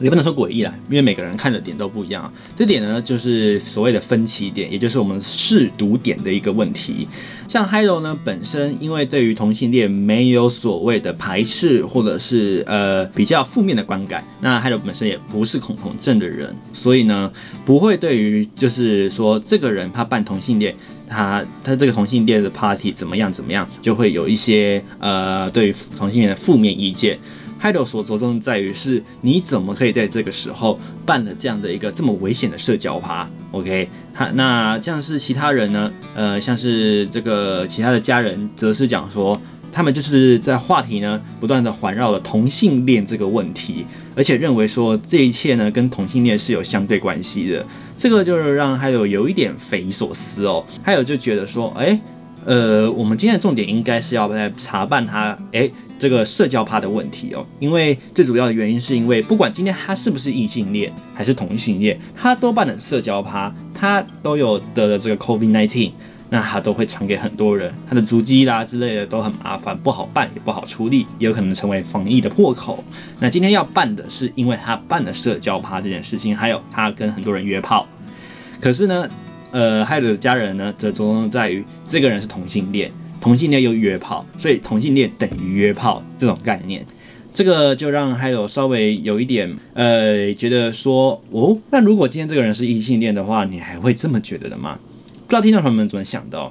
[0.00, 2.32] 也不能说诡异啦，因为每个人看的点都不一样。
[2.56, 7.06] 这点呢，就是所谓的分歧点，也就是我们试读点的一个问题。
[7.48, 17.32] 像 Hello 呢，本身因为对于同性恋没有所谓的排斥，或者是呃比较负面的观感，那 Hello 本身也不是恐同症的人，所以呢，
[17.66, 20.74] 不会对于就是说这个人他办同性恋。
[21.08, 27.18] 他他这个同性恋的 party 怎么样怎么样，就会有一些呃对同性恋的负面意见。
[27.60, 35.90] Hello 所着重在于是你怎么可以在这个时候办了这样的一个这么危险的社交趴？OK，他那像是其他人呢？
[36.14, 39.40] 呃，像是这个其他的家人则是讲说，
[39.72, 43.84] 他们就是在话题呢不断的环绕了同性恋这个问题，
[44.18, 47.64] 而且认为说这一切呢跟同性恋是有相对关系的。
[47.96, 50.66] 这个就是让还有有一点匪夷所思哦。
[50.82, 51.96] 还有就觉得说，哎，
[52.44, 57.46] 呃，我们今天的重点应该是要来查办他，哎，这个社交趴的问题哦。
[57.60, 65.92] 因为最主要的原因是因为不管今天他是不是异性恋还是同性恋，他都办了社交趴，他都有得了这个 COVID-19。
[66.30, 72.84] 那他都会传给很多人，他的足迹啦之类的都很麻烦，不好办也不好处理，也有可能成为防疫的破口。
[73.18, 77.86] 那今天要办的是，因为他办了社交趴这件事情，还有他跟很多人约炮。
[78.60, 79.08] 可是呢，
[79.50, 86.84] 呃，还有的家人呢，则着重在于这个人是同性恋，同性恋又约炮，所以同性恋等于约炮这种概念，
[87.32, 94.78] 这个就让还有稍微有一点呃觉得说，哦，那如果今天这个人是异性恋的话，你还会这么觉得的吗？
[95.28, 96.50] 不知道听众朋友们怎么想的哦？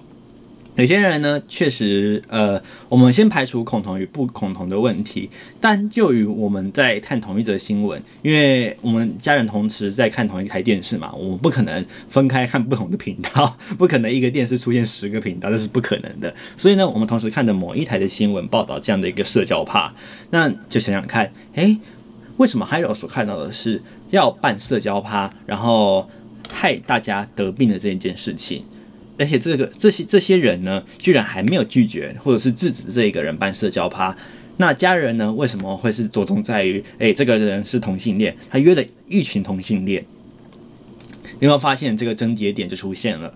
[0.76, 5.28] 有些人呢，确实，呃，我们先排除恐同与不恐同的问题，
[5.60, 16.32] 但就于我们在看同一则新闻，因为我们家人同时在看同一台电视嘛，我们不可能分开看不同的频道， 不可能一个电视出现十个频道，这是不可能的。
[16.56, 19.92] 所以呢，我们同时看着某一台的新闻报道这样的一个社交趴，
[20.30, 21.80] 那就想想看，诶，
[22.38, 26.08] 为什么还有所看到的是要办社交趴，然后？
[26.52, 28.64] 害大家得病的这一件事情，
[29.18, 34.16] 而且这个这些这些人呢，居然还没有拒绝或者是制止这一个人办社交趴。
[34.58, 40.04] 那家人呢，为什么会是着重在于，诶，这个人是同性恋，他约了一群同性恋？
[41.40, 43.32] 有没有发现这个症结点就出现了？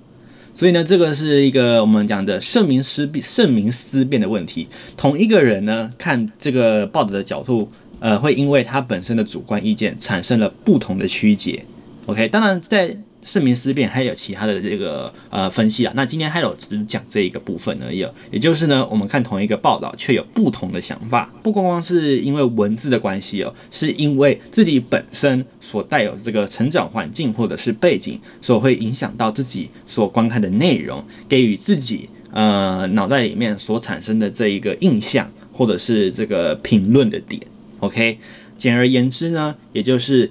[0.56, 4.68] 所以呢，这个是一个我们讲的圣明思辨、慎民思辨的问题。
[4.98, 11.64] 同一个人呢，看这个报道的角度，呃，会因为他本身的主观意见产生了不同的曲解。
[12.12, 15.94] OK，当然在慎民思辨还有其他的这个呃分析啊。
[15.96, 37.42] 那今天还有只讲这一个部分而已，也就是呢，我们看同一个报道却有不同的想法，不光光是因为文字的关系哦，是因为自己本身所带有这个成长环境或者是背景，所会影响到自己所观看的内容，给予自己呃脑袋里面所产生的这一个印象或者是这个评论的点。
[37.80, 38.18] OK，
[38.58, 40.30] 简而言之呢，也就是。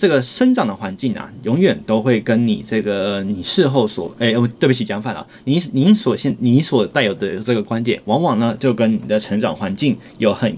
[0.00, 5.26] 这个生长的环境啊，永远都会跟你这个你事后所哎，对不起，讲反了。
[5.44, 10.56] 你您所现你所带有的这个观点，往往呢就跟你的成长环境有很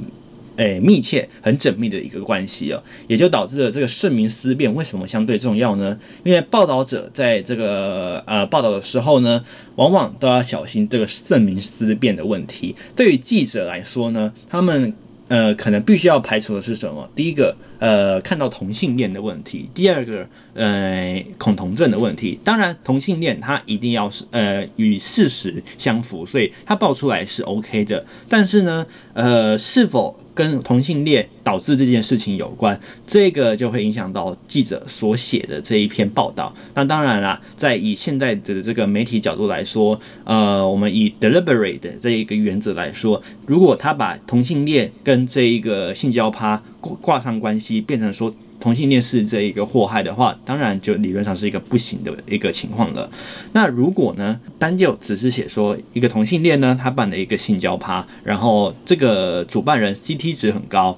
[0.55, 5.99] 诶密切、很缜密的一个关系哦，也就导致了这个慎民思辨为什么相对重要呢？
[6.23, 9.43] 因为报道者在这个呃报道的时候呢，
[9.75, 12.77] 往往都要小心这个慎民思辨的问题。
[12.95, 14.95] 对于记者来说呢，他们
[15.33, 17.09] 呃可能必须要排除的是什么？
[17.15, 17.57] 第一个。
[17.83, 20.25] 呃，看到同性恋的问题，第二个，
[20.55, 22.39] 呃，恐同症的问题。
[22.45, 28.07] 当然，同性恋它一定要是呃与事实相符，所以它爆出来是 OK 的。
[28.29, 36.55] 但是呢，呃，是否跟同性恋导致这件事情有关，这个就会影响到记者所写的这一篇报道。
[36.75, 46.63] 那当然啦，在以现在的这个媒体角度来说，呃，我们以 deliberate 的这一个原则来说，如果他把同性恋跟这一个性交趴
[47.01, 53.11] 挂上关系，变成说同性恋是这一个祸害的话，当然就理论上是一个不行的一个情况了。
[53.53, 60.97] 那如果呢，单就只是写说一个同性恋呢，他办了一个性交趴，然后这个主办人 CT 值很高。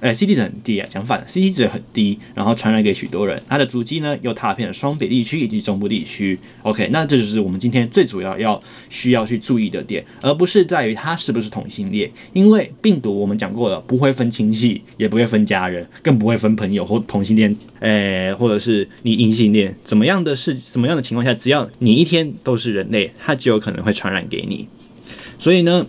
[0.00, 6.38] 呃，CT 值很低啊，讲反，CT 值很低，然后传染给许多人，他的足迹呢又踏遍了双北地区以及中部地区。
[6.62, 24.68] OK，那这就是我们今天最主要要需要去注意的点，而不是在于他是不是同性恋，因为病毒我们讲过了，不会分亲戚，也不会分家人，更不会分朋友或同性恋，呃，或者是你异性恋，怎么样的是什么样的情况下，只要你一天都是人类，它就有可能会传染给你，
[25.38, 25.86] 所以呢。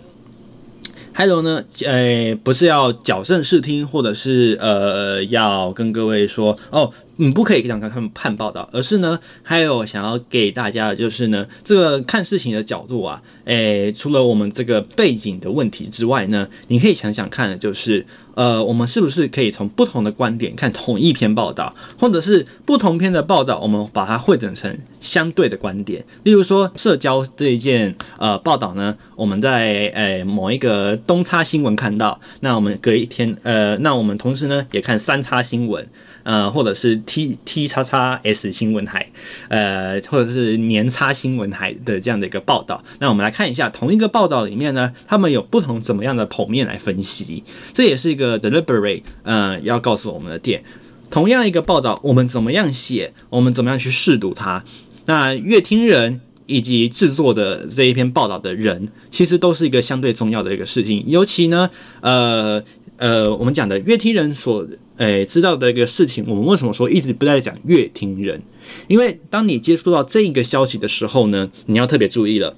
[1.16, 6.92] 还有呢，呃，不是要矫正视听，或者是呃，要跟各位说哦。
[7.16, 18.04] 你不可以让他们判报道，而是呢，还有想要给大家的就是呢，这个看事情的角度啊，诶，除了我们这个背景的问题之外呢，你可以想想看的就是，
[18.34, 26.04] 呃，我们是不是可以从不同的观点看同一篇报道，或者是不同篇的报道，我们把它汇整成相对的观点。
[26.24, 35.86] 例如说，社交这一件呃报道呢，我们在诶某一个东差新闻看到，那我们隔一天，呃，那我们同时呢也看三叉新闻。
[36.26, 39.08] 呃，或者是 T T 叉叉 S 新闻台，
[39.46, 42.82] 呃，或者是年叉新闻台的这样的一个报道。
[42.98, 50.64] 那我们来看一下同一个报道里面呢，他们有不同怎么样的剖面来分析，这也是一个 deliberate，呃，要告诉我们的点。
[51.08, 54.64] 同样一个报道，我们怎么样写，我们怎么样去试读它，
[55.04, 61.04] 那阅听人以及制作的这一篇报道的人，其实都是一个相对重要的一个事情。
[61.06, 61.70] 尤其呢，
[62.00, 62.62] 呃
[62.98, 64.66] 呃，我们讲的乐听人所
[64.96, 68.40] 诶、知道的一个事情，我们为什么说一直不再讲乐听人？
[68.88, 72.56] 因为当你接触到这一个消息的时候呢，你要特别注意了。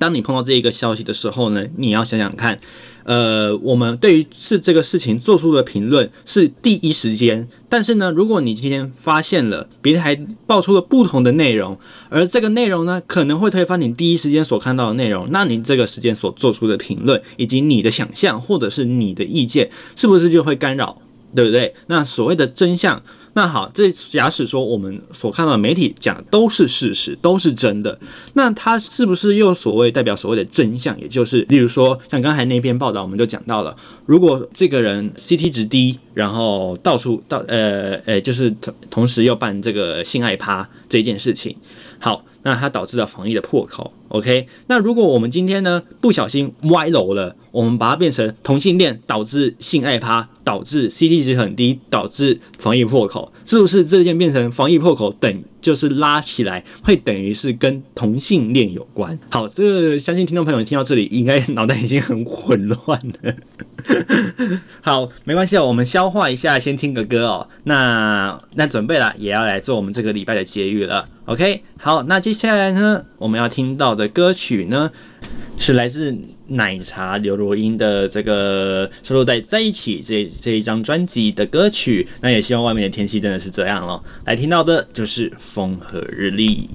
[0.00, 2.58] 当你碰到这一个消息的时候呢，你要想想看。
[3.04, 10.14] 呃，我们对于是这个事情做出的评论是第一时间，但是呢，如果你今天发现了别人还
[10.46, 11.76] 爆出了不同的内容，
[12.08, 21.00] 而这个内容呢可能会推翻你第一时间所看到的内容，那你这个时间所做出的评论以及你的想象或者是你的意见，是不是就会干扰，
[21.34, 21.74] 对不对？
[21.88, 23.02] 那所谓的真相。
[23.34, 27.98] 那好，这假使说我们所看到的媒体讲的都是事实，都是真的，
[28.34, 31.00] 那它是不是又所谓代表所谓的真相？
[31.00, 33.76] 也就是，例如说像刚才那篇报道，我们就讲到了，
[34.06, 41.56] 如果这个人 CT 值低，然后到处到呃呃，就是同同时又办这个性爱趴这件事情，
[42.00, 43.92] 好，那它导致了防疫的破口。
[44.10, 59.16] OK，那如果我们今天呢不小心歪楼了，我们把它变成同性恋导致性爱趴，导致 CD 值很低，导致防疫破口，是不是这件变成防疫破口等就是拉起来会等于是跟同性恋有关？
[59.30, 63.34] 好，这个相信听众朋友听到这里应该脑袋已经很混乱了。
[64.82, 67.48] 好，没关系哦，我们消化一下，先听个歌哦。
[67.64, 71.08] 那那准备了，也要来做我们这个礼拜的结语了。
[71.26, 74.90] OK，好，那接下来呢，我们要听到的歌曲呢，
[75.58, 76.16] 是来自
[76.48, 82.08] 奶茶刘若英的这个收录在《在一起》这这一张专辑的歌曲。
[82.20, 84.02] 那也希望外面的天气真的是这样了。
[84.24, 86.68] 来听到的就是《风和日丽》。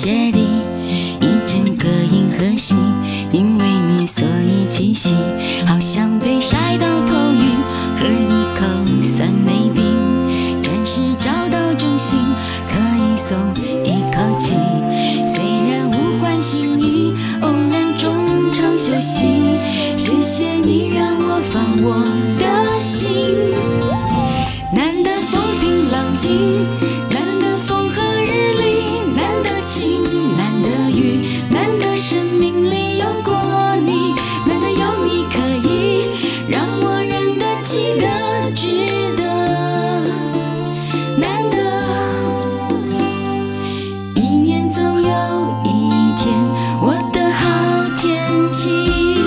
[0.00, 0.38] 鞋底
[1.20, 2.76] 一整个银河系
[3.32, 5.12] 因为你所以栖息
[5.66, 7.56] 好像被晒到头晕
[7.98, 12.16] 喝一口酸梅冰暂时找到中心
[12.70, 13.36] 可以松
[13.84, 14.77] 一口气。
[48.58, 49.17] 情。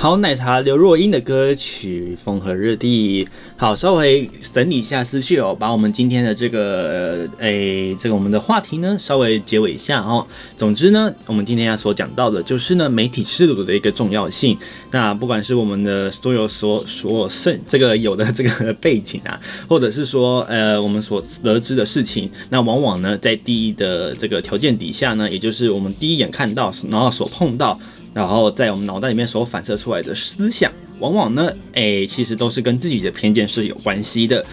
[0.00, 3.24] 好奶茶刘若英的歌曲《风和日丽》。
[3.56, 10.24] 好，稍微整理一下思绪哦，把我们今天的这个诶、这个我们的话题呢，稍微结尾一下哦。
[10.56, 14.56] 总之呢，我们今天要所讲到的，就是呢，媒体识读的一个重要性。
[14.92, 27.76] 那不管是我们的所有所所剩这个有的这个背景啊，或者是说呃，我们所得知的事情，那往往呢，在第一的这个条件底下呢，也就是我们第一眼看到，然后所碰到。
[28.18, 34.44] 然后在我们脑袋里面所反射出来的思想，往往呢，诶，其实都是跟自己的偏见是有关系的。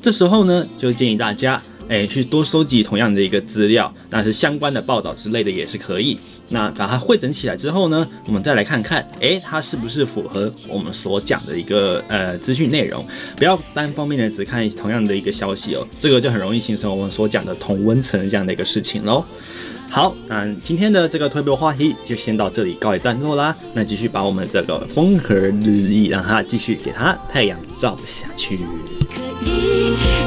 [0.00, 6.18] 这时候呢，就建议大家，诶，去多收集同样的一个资料，但是相关的报道之类的也是可以。
[6.48, 13.06] 那把它汇整起来之后呢，我们再来看看，诶，它是不是符合我们所讲的一个呃资讯内容？
[13.36, 19.22] 不要单方面的只看同样的一个消息哦，这个就很容易形成我们所讲的同温层这样的一个事情喽。
[19.92, 23.54] 好，那今天的这个推播话题就先到这里告一段落啦。
[23.74, 28.60] 那继续把我们这个风和日丽，让它继续给它太阳照下去。
[29.12, 30.19] 可以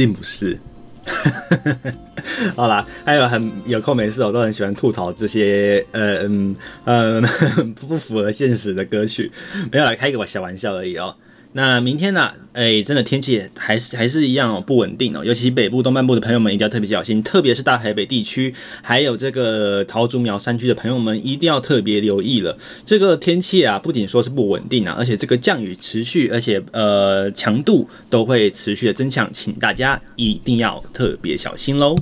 [0.00, 0.58] 并不是。
[2.56, 7.20] 好啦，还有很有空没事，我都很喜欢吐槽这些呃嗯呃
[7.76, 9.30] 不符合现实的歌曲，
[9.70, 11.14] 没有啦开个小玩笑而已哦。
[11.52, 12.36] 那明天呢、啊？
[12.52, 15.24] 哎、真的天气还是还是一样哦，不稳定哦。
[15.24, 22.56] 尤其北部东半部的朋友们一定要特别小心，特别是大台北地区，还有这个桃竹苗山区的朋友们一定要特别留意了。
[22.84, 31.96] 这个天气啊，不仅说是不稳定啊，而且这个降雨持续，而且呃强度都会持续的增强，请大家一定要特别小心喽。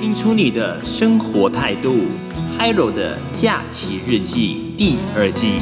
[0.00, 2.06] 听出你的生活态度。
[2.58, 5.60] Hiro 的假期日记第二季。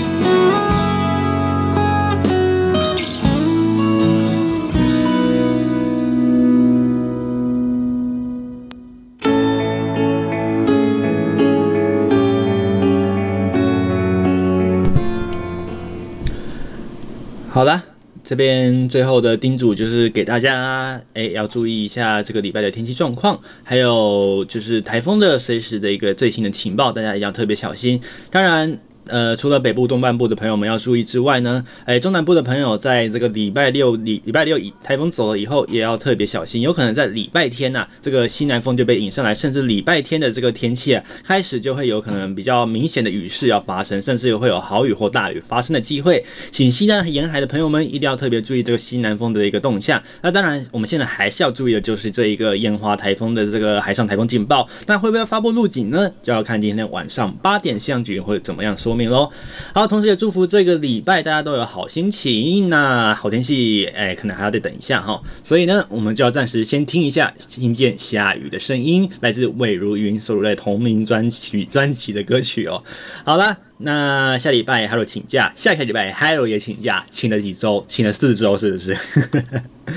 [17.53, 17.92] 好了。
[18.33, 28.01] 这边最后的叮嘱就是给大家，哎，要注意一下这个礼拜的天气状况，还有就是台风的随时的一个最新的情报，大家一定要特别小心。
[28.31, 28.79] 当然。
[29.07, 46.25] 呃，除了北部、东半部的朋友们要注意之外呢，哎，中南部的朋友在这个礼拜六、礼礼拜六以台风走了以后，也要特别小心，有可能在礼拜天呐、这个西南风就被引上来，甚至礼拜天的这个天气啊，开始就会有可能比较明显的雨势要发生，甚至会有豪雨或大雨发生的机会。
[46.51, 50.01] 请西南沿海的朋友们一定要特别注意这个西南风的一个动向。
[50.23, 56.11] 那当然，我们现在还是要注意的就是这一个烟花台风的这个海上台风警报，那会不会发布路警呢？
[56.23, 59.31] 就要看今天晚上八点气象局会怎么样说明喽。
[59.75, 62.69] 好，同时也祝福这个礼拜大家都有好心情。
[62.69, 65.23] 那好天气，哎，可能还要再等一下哈。
[65.43, 72.83] 所以呢，我们就要暂时先听一下，听见下雨的声音，来自魏如云收录在同名专辑专辑的歌曲哦。
[73.25, 73.59] 好了。
[73.85, 77.85] 那下礼拜 Hiro 请假，下下礼拜 Hiro 也请假，请了几周？
[77.89, 78.97] 请了四周，是不是？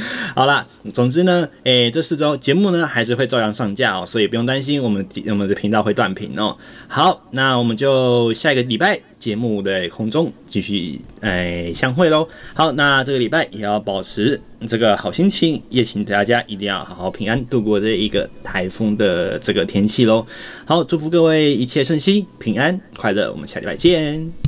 [0.35, 6.55] 好啦，总之呢，诶、这四周节目呢还是会照样上架哦，所以不用担心我们我们的频道会断频哦。
[6.87, 12.27] 好，那我们就下一个礼拜节目的空中继续诶、相会喽。
[12.53, 20.25] 好，那这个礼拜也要保持这个好心情，也请大家一定要好好平安度过这一个台风的这个天气喽。
[20.65, 23.31] 好，祝福各位一切顺心、平安、快乐。
[23.31, 24.44] 我们下礼拜见。